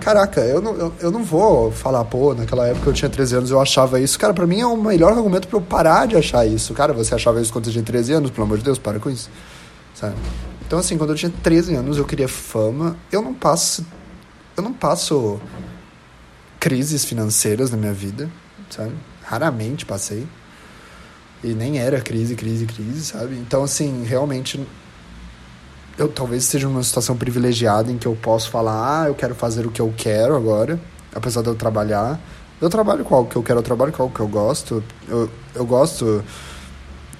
Caraca, 0.00 0.40
eu 0.40 0.60
não, 0.60 0.74
eu, 0.74 0.92
eu 1.00 1.10
não 1.10 1.22
vou 1.24 1.70
falar, 1.70 2.04
pô, 2.04 2.34
naquela 2.34 2.66
época 2.66 2.90
eu 2.90 2.92
tinha 2.92 3.08
13 3.08 3.36
anos 3.36 3.50
eu 3.50 3.60
achava 3.60 4.00
isso. 4.00 4.18
Cara, 4.18 4.34
pra 4.34 4.46
mim 4.46 4.60
é 4.60 4.66
o 4.66 4.76
melhor 4.76 5.12
argumento 5.12 5.48
pra 5.48 5.56
eu 5.56 5.62
parar 5.62 6.06
de 6.06 6.16
achar 6.16 6.44
isso. 6.46 6.74
Cara, 6.74 6.92
você 6.92 7.14
achava 7.14 7.40
isso 7.40 7.52
quando 7.52 7.66
você 7.66 7.70
tinha 7.70 7.84
13 7.84 8.12
anos? 8.12 8.30
Pelo 8.30 8.44
amor 8.44 8.58
de 8.58 8.64
Deus, 8.64 8.78
para 8.78 8.98
com 8.98 9.08
isso. 9.08 9.30
Sabe? 9.94 10.16
Então, 10.66 10.78
assim, 10.78 10.96
quando 10.96 11.10
eu 11.10 11.16
tinha 11.16 11.32
13 11.42 11.74
anos, 11.74 11.98
eu 11.98 12.04
queria 12.04 12.28
fama. 12.28 12.96
Eu 13.12 13.22
não 13.22 13.34
passo. 13.34 13.84
Eu 14.56 14.62
não 14.62 14.72
passo 14.72 15.40
crises 16.58 17.04
financeiras 17.04 17.70
na 17.70 17.76
minha 17.76 17.92
vida, 17.92 18.30
sabe? 18.70 18.92
Raramente 19.22 19.84
passei. 19.84 20.26
E 21.42 21.48
nem 21.48 21.78
era 21.78 22.00
crise, 22.00 22.34
crise, 22.34 22.64
crise, 22.64 23.04
sabe? 23.04 23.36
Então, 23.36 23.62
assim, 23.62 24.04
realmente. 24.04 24.64
Eu 25.96 26.08
talvez 26.08 26.42
esteja 26.42 26.66
numa 26.66 26.82
situação 26.82 27.16
privilegiada 27.16 27.92
em 27.92 27.98
que 27.98 28.06
eu 28.06 28.16
posso 28.16 28.50
falar, 28.50 29.02
ah, 29.02 29.06
eu 29.06 29.14
quero 29.14 29.32
fazer 29.32 29.64
o 29.64 29.70
que 29.70 29.80
eu 29.80 29.94
quero 29.96 30.34
agora, 30.34 30.80
apesar 31.14 31.40
de 31.40 31.48
eu 31.48 31.54
trabalhar. 31.54 32.18
Eu 32.60 32.68
trabalho 32.68 33.04
com 33.04 33.14
algo 33.14 33.30
que 33.30 33.36
eu 33.36 33.42
quero, 33.44 33.60
eu 33.60 33.62
trabalho 33.62 33.92
com 33.92 34.02
algo 34.02 34.14
que 34.14 34.20
eu 34.20 34.26
gosto. 34.26 34.82
Eu, 35.06 35.30
eu 35.54 35.64
gosto 35.64 36.24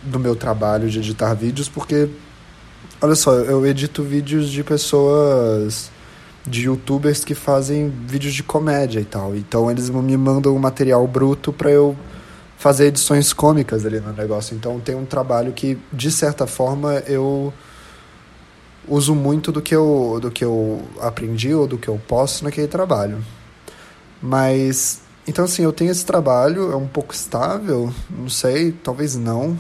do 0.03 0.19
meu 0.19 0.35
trabalho 0.35 0.89
de 0.89 0.99
editar 0.99 1.35
vídeos 1.35 1.69
porque 1.69 2.09
Olha 3.01 3.15
só, 3.15 3.33
eu 3.35 3.67
edito 3.67 4.03
vídeos 4.03 4.49
de 4.49 4.63
pessoas, 4.63 5.91
de 6.47 6.67
youtubers 6.67 7.25
que 7.25 7.35
fazem 7.35 7.93
vídeos 8.07 8.33
de 8.33 8.43
comédia 8.43 9.01
e 9.01 9.05
tal. 9.05 9.35
Então 9.35 9.71
eles 9.71 9.91
me 9.91 10.17
mandam 10.17 10.55
um 10.55 10.59
material 10.59 11.07
bruto 11.07 11.53
para 11.53 11.71
eu 11.71 11.97
fazer 12.57 12.87
edições 12.87 13.33
cômicas 13.33 13.85
ali 13.85 14.01
no 14.01 14.13
negócio. 14.13 14.57
Então 14.57 14.81
tem 14.81 14.95
um 14.95 15.05
trabalho 15.05 15.53
que, 15.53 15.77
de 15.93 16.11
certa 16.11 16.47
forma, 16.47 16.95
eu 17.07 17.53
uso 18.89 19.15
muito 19.15 19.51
do 19.51 19.61
que 19.61 19.75
eu, 19.75 20.19
do 20.23 20.31
que 20.31 20.45
eu 20.45 20.83
aprendi 21.01 21.53
ou 21.53 21.67
do 21.67 21.77
que 21.77 21.89
eu 21.89 22.01
posso 22.09 22.45
naquele 22.45 22.69
trabalho. 22.69 23.23
Mas, 24.23 25.01
então 25.27 25.45
assim, 25.45 25.63
eu 25.63 25.73
tenho 25.73 25.91
esse 25.91 26.07
trabalho, 26.07 26.73
é 26.73 26.77
um 26.77 26.87
pouco 26.87 27.13
estável, 27.13 27.93
não 28.09 28.31
sei, 28.31 28.73
talvez 28.73 29.17
não 29.17 29.59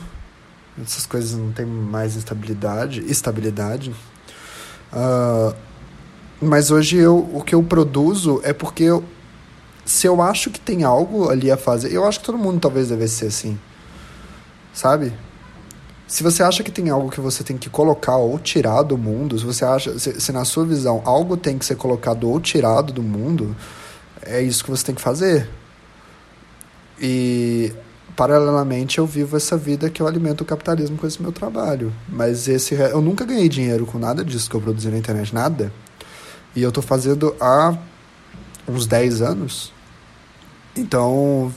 essas 0.82 1.06
coisas 1.06 1.38
não 1.38 1.52
têm 1.52 1.66
mais 1.66 2.16
estabilidade, 2.16 3.04
estabilidade. 3.10 3.94
Uh, 4.92 5.54
mas 6.40 6.70
hoje 6.70 6.96
eu, 6.96 7.18
o 7.32 7.42
que 7.42 7.54
eu 7.54 7.62
produzo 7.62 8.40
é 8.44 8.52
porque 8.52 8.84
eu, 8.84 9.04
se 9.84 10.06
eu 10.06 10.20
acho 10.20 10.50
que 10.50 10.58
tem 10.58 10.84
algo 10.84 11.30
ali 11.30 11.50
a 11.50 11.56
fazer, 11.56 11.92
eu 11.92 12.04
acho 12.04 12.20
que 12.20 12.26
todo 12.26 12.38
mundo 12.38 12.60
talvez 12.60 12.88
deve 12.88 13.06
ser 13.08 13.26
assim, 13.26 13.58
sabe? 14.72 15.12
Se 16.06 16.22
você 16.22 16.42
acha 16.42 16.62
que 16.62 16.70
tem 16.70 16.90
algo 16.90 17.10
que 17.10 17.20
você 17.20 17.42
tem 17.42 17.56
que 17.56 17.70
colocar 17.70 18.16
ou 18.16 18.38
tirar 18.38 18.82
do 18.82 18.98
mundo, 18.98 19.38
se 19.38 19.44
você 19.44 19.64
acha, 19.64 19.98
se, 19.98 20.20
se 20.20 20.32
na 20.32 20.44
sua 20.44 20.64
visão 20.66 21.02
algo 21.04 21.36
tem 21.36 21.56
que 21.56 21.64
ser 21.64 21.76
colocado 21.76 22.28
ou 22.28 22.40
tirado 22.40 22.92
do 22.92 23.02
mundo, 23.02 23.56
é 24.22 24.42
isso 24.42 24.62
que 24.62 24.70
você 24.70 24.84
tem 24.84 24.94
que 24.94 25.00
fazer. 25.00 25.48
E 27.00 27.72
paralelamente 28.16 28.98
eu 28.98 29.06
vivo 29.06 29.36
essa 29.36 29.56
vida 29.56 29.90
que 29.90 30.00
eu 30.00 30.06
alimento 30.06 30.42
o 30.42 30.44
capitalismo 30.44 30.96
com 30.96 31.06
esse 31.06 31.20
meu 31.20 31.32
trabalho. 31.32 31.92
Mas 32.08 32.48
esse 32.48 32.74
eu 32.74 33.00
nunca 33.00 33.24
ganhei 33.24 33.48
dinheiro 33.48 33.86
com 33.86 33.98
nada 33.98 34.24
disso 34.24 34.48
que 34.48 34.56
eu 34.56 34.60
produzi 34.60 34.88
na 34.88 34.98
internet, 34.98 35.34
nada. 35.34 35.72
E 36.54 36.62
eu 36.62 36.70
tô 36.70 36.80
fazendo 36.80 37.34
há 37.40 37.76
uns 38.68 38.86
10 38.86 39.22
anos. 39.22 39.72
Então, 40.76 41.52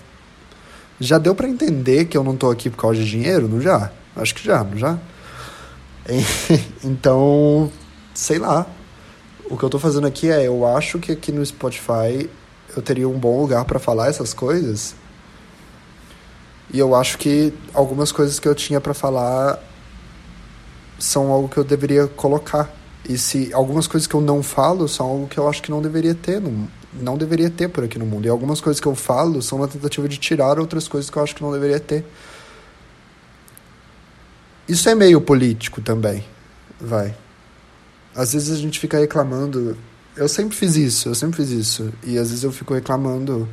já 1.00 1.18
deu 1.18 1.36
para 1.36 1.48
entender 1.48 2.06
que 2.06 2.18
eu 2.18 2.24
não 2.24 2.36
tô 2.36 2.50
aqui 2.50 2.70
por 2.70 2.78
causa 2.78 3.00
de 3.00 3.10
dinheiro, 3.10 3.48
não 3.48 3.62
já? 3.62 3.92
Acho 4.16 4.34
que 4.34 4.44
já, 4.44 4.64
não 4.64 4.78
já? 4.78 4.98
então, 6.84 7.72
sei 8.14 8.40
lá. 8.40 8.66
O 9.50 9.58
que 9.58 9.64
eu 9.64 9.70
tô 9.70 9.80
fazendo 9.80 10.06
aqui 10.06 10.30
é, 10.30 10.48
eu 10.48 10.68
acho 10.68 11.00
que 11.00 11.12
aqui 11.12 11.32
no 11.32 11.46
Spotify 11.46 12.30
eu 12.76 12.82
teria 12.82 13.08
um 13.08 13.18
bom 13.18 13.40
lugar 13.40 13.64
para 13.64 13.80
falar 13.80 14.08
essas 14.08 14.34
coisas 14.34 14.94
e 16.74 16.80
eu 16.80 16.94
acho 16.96 17.18
que 17.18 17.54
algumas 17.74 18.12
coisas 18.12 18.40
que 18.40 18.48
eu 18.48 18.54
tinha 18.54 18.82
para 18.82 18.94
falar 18.94 19.64
são 21.00 21.32
algo 21.32 21.48
que 21.48 21.58
eu 21.58 21.64
deveria 21.64 22.08
colocar. 22.08 22.70
E 23.08 23.18
se 23.18 23.54
algumas 23.54 23.88
coisas 23.88 24.06
que 24.06 24.16
eu 24.16 24.22
não 24.22 24.44
falo 24.44 24.88
são 24.88 25.06
algo 25.06 25.28
que 25.28 25.38
eu 25.38 25.48
acho 25.48 25.62
que 25.62 25.72
não 25.72 25.82
deveria 25.82 26.14
ter, 26.14 26.42
não, 26.42 26.68
não 26.94 27.18
deveria 27.18 27.50
ter 27.50 27.70
por 27.70 27.84
aqui 27.84 27.98
no 27.98 28.06
mundo. 28.06 28.26
E 28.26 28.30
algumas 28.30 28.60
coisas 28.60 28.82
que 28.82 28.88
eu 28.88 28.96
falo 28.96 29.42
são 29.42 29.60
uma 29.60 29.68
tentativa 29.68 30.08
de 30.10 30.18
tirar 30.18 30.60
outras 30.60 30.88
coisas 30.88 31.10
que 31.10 31.18
eu 31.18 31.24
acho 31.24 31.36
que 31.36 31.42
não 31.42 31.52
deveria 31.52 31.80
ter. 31.80 32.04
Isso 34.68 34.90
é 34.90 34.96
meio 34.96 35.22
político 35.22 35.80
também, 35.80 36.26
vai. 36.82 37.16
Às 38.14 38.34
vezes 38.34 38.52
a 38.52 38.60
gente 38.60 38.80
fica 38.80 39.00
reclamando. 39.00 39.78
Eu 40.16 40.28
sempre 40.28 40.58
fiz 40.58 40.76
isso, 40.76 41.08
eu 41.08 41.16
sempre 41.16 41.38
fiz 41.38 41.52
isso. 41.52 41.94
E 42.04 42.18
às 42.18 42.30
vezes 42.30 42.44
eu 42.44 42.52
fico 42.52 42.74
reclamando 42.74 43.48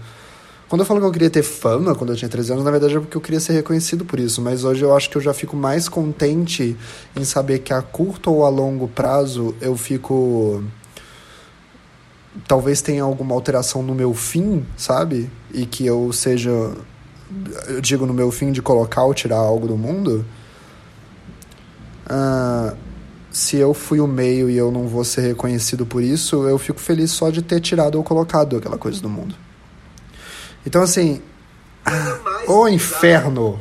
Quando 0.75 0.81
eu 0.81 0.87
falo 0.87 0.99
que 0.99 1.07
eu 1.07 1.13
queria 1.13 1.31
ter 1.31 1.45
fama 1.45 1.95
quando 1.95 2.11
eu 2.11 2.17
tinha 2.17 2.29
13 2.29 2.51
anos, 2.51 2.65
na 2.65 2.71
verdade 2.73 2.97
é 2.97 2.99
porque 2.99 3.17
eu 3.17 3.21
queria 3.21 3.39
ser 3.39 3.53
reconhecido 3.53 4.05
por 4.05 4.19
isso. 4.19 4.43
Mas 4.43 4.65
hoje 4.65 4.85
eu 4.85 4.93
acho 4.93 5.09
que 5.09 5.17
eu 5.17 5.23
já 5.23 5.33
fico 5.33 5.57
mais 5.57 5.89
contente 5.89 6.77
em 7.15 7.23
saber 7.23 7.61
que 7.61 7.73
a 7.73 7.81
curto 7.81 8.33
ou 8.33 8.45
a 8.45 8.49
longo 8.49 8.89
prazo 8.89 9.55
eu 9.61 9.77
fico. 9.77 10.65
Talvez 12.49 12.83
tenha 12.83 13.05
alguma 13.05 13.37
alteração 13.37 13.85
no 13.85 13.95
meu 13.95 14.13
fim, 14.15 14.67
sabe? 14.77 15.31
E 15.53 15.65
que 15.65 15.87
eu 15.87 16.13
seja. 16.13 16.51
Eu 17.69 17.81
digo 17.81 18.05
no 18.05 18.13
meu 18.13 18.33
fim 18.33 18.51
de 18.51 18.61
colocar 18.61 19.05
ou 19.05 19.15
tirar 19.15 19.37
algo 19.37 19.69
do 19.69 19.77
mundo. 19.77 20.27
Uh, 22.11 22.77
se 23.31 23.59
eu 23.59 23.73
fui 23.75 24.01
o 24.01 24.09
meio 24.09 24.51
e 24.51 24.57
eu 24.57 24.73
não 24.73 24.89
vou 24.89 25.05
ser 25.05 25.21
reconhecido 25.21 25.87
por 25.87 26.03
isso, 26.03 26.49
eu 26.49 26.59
fico 26.59 26.81
feliz 26.81 27.13
só 27.13 27.31
de 27.31 27.43
ter 27.43 27.61
tirado 27.61 27.95
ou 27.95 28.03
colocado 28.03 28.57
aquela 28.57 28.77
coisa 28.77 29.01
do 29.01 29.09
mundo. 29.09 29.44
Então, 30.67 30.83
assim. 30.83 31.21
Ô 32.47 32.69
inferno! 32.69 33.59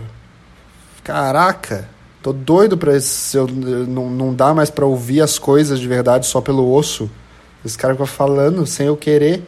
Caraca! 1.04 1.90
Tô 2.22 2.32
doido 2.32 2.78
pra 2.78 2.96
esse, 2.96 3.36
eu, 3.36 3.46
não, 3.48 4.10
não 4.10 4.34
dá 4.34 4.54
mais 4.54 4.70
pra 4.70 4.86
ouvir 4.86 5.20
as 5.20 5.38
coisas 5.38 5.78
de 5.78 5.88
verdade 5.88 6.26
só 6.26 6.40
pelo 6.40 6.74
osso. 6.74 7.10
Esse 7.66 7.78
cara 7.78 7.94
fica 7.94 8.06
falando 8.06 8.66
sem 8.66 8.88
eu 8.88 8.96
querer. 8.96 9.44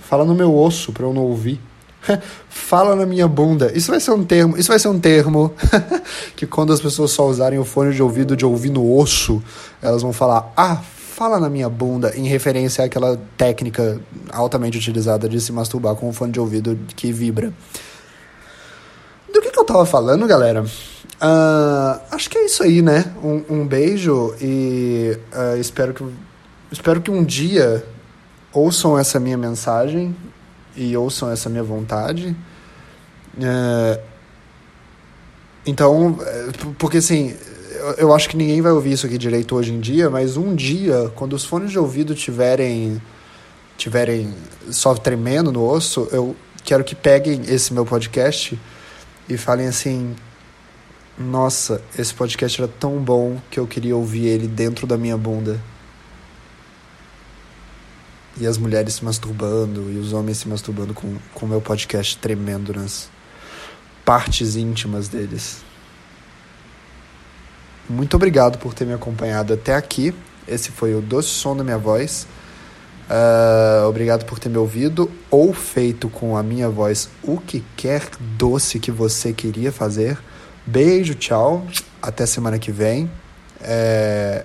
Fala 0.00 0.24
no 0.24 0.34
meu 0.34 0.56
osso 0.56 0.92
pra 0.92 1.04
eu 1.04 1.12
não 1.12 1.22
ouvir. 1.22 1.60
Fala 2.48 2.94
na 2.94 3.04
minha 3.04 3.26
bunda. 3.26 3.72
Isso 3.74 3.90
vai 3.90 3.98
ser 3.98 4.12
um 4.12 4.24
termo, 4.24 4.56
isso 4.56 4.68
vai 4.68 4.78
ser 4.78 4.88
um 4.88 5.00
termo 5.00 5.52
que 6.36 6.46
quando 6.46 6.72
as 6.72 6.80
pessoas 6.80 7.10
só 7.10 7.26
usarem 7.26 7.58
o 7.58 7.64
fone 7.64 7.92
de 7.92 8.02
ouvido 8.02 8.36
de 8.36 8.44
ouvir 8.44 8.70
no 8.70 8.96
osso, 8.96 9.42
elas 9.82 10.02
vão 10.02 10.12
falar: 10.12 10.52
"Ah, 10.56 10.80
fala 11.14 11.38
na 11.38 11.48
minha 11.48 11.68
bunda", 11.68 12.12
em 12.16 12.26
referência 12.26 12.84
àquela 12.84 13.20
técnica 13.36 14.00
altamente 14.30 14.76
utilizada 14.76 15.28
de 15.28 15.40
se 15.40 15.52
masturbar 15.52 15.94
com 15.94 16.08
o 16.08 16.12
fone 16.12 16.32
de 16.32 16.40
ouvido 16.40 16.78
que 16.96 17.12
vibra. 17.12 17.52
Do 19.32 19.40
que, 19.40 19.50
que 19.50 19.58
eu 19.58 19.64
tava 19.64 19.86
falando, 19.86 20.26
galera? 20.26 20.62
Uh, 20.62 22.00
acho 22.10 22.28
que 22.28 22.38
é 22.38 22.44
isso 22.44 22.62
aí, 22.62 22.82
né? 22.82 23.14
Um, 23.22 23.60
um 23.60 23.66
beijo 23.66 24.34
e 24.40 25.16
uh, 25.32 25.56
espero 25.58 25.94
que 25.94 26.04
espero 26.70 27.00
que 27.00 27.10
um 27.10 27.24
dia 27.24 27.84
ouçam 28.52 28.98
essa 28.98 29.20
minha 29.20 29.36
mensagem 29.36 30.14
e 30.76 30.96
ouçam 30.96 31.30
essa 31.30 31.48
minha 31.48 31.62
vontade. 31.62 32.36
É, 33.40 34.00
então, 35.66 36.18
é, 36.20 36.48
porque 36.78 36.98
assim, 36.98 37.34
eu 37.98 38.14
acho 38.14 38.28
que 38.28 38.36
ninguém 38.36 38.60
vai 38.60 38.72
ouvir 38.72 38.92
isso 38.92 39.06
aqui 39.06 39.18
direito 39.18 39.54
hoje 39.54 39.72
em 39.72 39.80
dia, 39.80 40.08
mas 40.08 40.36
um 40.36 40.54
dia, 40.54 41.10
quando 41.14 41.34
os 41.34 41.44
fones 41.44 41.70
de 41.70 41.78
ouvido 41.78 42.14
tiverem 42.14 43.00
tiverem 43.76 44.32
só 44.70 44.94
tremendo 44.94 45.50
no 45.50 45.68
osso, 45.68 46.08
eu 46.12 46.36
quero 46.64 46.84
que 46.84 46.94
peguem 46.94 47.42
esse 47.48 47.74
meu 47.74 47.84
podcast 47.84 48.58
e 49.28 49.36
falem 49.36 49.66
assim: 49.66 50.14
"Nossa, 51.18 51.82
esse 51.98 52.14
podcast 52.14 52.60
era 52.60 52.70
tão 52.78 52.98
bom 52.98 53.38
que 53.50 53.58
eu 53.58 53.66
queria 53.66 53.96
ouvir 53.96 54.26
ele 54.26 54.46
dentro 54.46 54.86
da 54.86 54.96
minha 54.96 55.16
bunda" 55.16 55.60
e 58.36 58.46
as 58.46 58.58
mulheres 58.58 58.94
se 58.94 59.04
masturbando 59.04 59.90
e 59.92 59.98
os 59.98 60.12
homens 60.12 60.38
se 60.38 60.48
masturbando 60.48 60.92
com 60.92 61.16
o 61.40 61.48
meu 61.48 61.60
podcast 61.60 62.18
tremendo 62.18 62.74
nas 62.74 63.08
partes 64.04 64.56
íntimas 64.56 65.08
deles. 65.08 65.62
Muito 67.88 68.14
obrigado 68.14 68.58
por 68.58 68.72
ter 68.74 68.86
me 68.86 68.92
acompanhado 68.92 69.52
até 69.52 69.74
aqui. 69.74 70.14
Esse 70.46 70.70
foi 70.70 70.94
o 70.94 71.00
doce 71.00 71.28
som 71.28 71.56
da 71.56 71.62
minha 71.62 71.78
voz. 71.78 72.26
Uh, 73.10 73.86
obrigado 73.86 74.24
por 74.24 74.38
ter 74.38 74.48
me 74.48 74.56
ouvido 74.56 75.10
ou 75.30 75.52
feito 75.52 76.08
com 76.08 76.36
a 76.36 76.42
minha 76.42 76.70
voz 76.70 77.10
o 77.22 77.36
que 77.38 77.62
quer 77.76 78.02
doce 78.18 78.78
que 78.78 78.90
você 78.90 79.32
queria 79.32 79.70
fazer. 79.70 80.18
Beijo, 80.66 81.14
tchau. 81.14 81.66
Até 82.00 82.24
semana 82.24 82.58
que 82.58 82.72
vem. 82.72 83.10
É... 83.60 84.44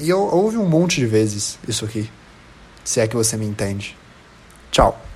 E 0.00 0.08
eu 0.08 0.20
ouvi 0.20 0.56
um 0.56 0.68
monte 0.68 0.96
de 1.00 1.06
vezes 1.06 1.58
isso 1.66 1.84
aqui 1.84 2.10
se 2.88 3.00
é 3.00 3.06
que 3.06 3.14
você 3.14 3.36
me 3.36 3.44
entende. 3.44 3.94
Tchau. 4.70 5.07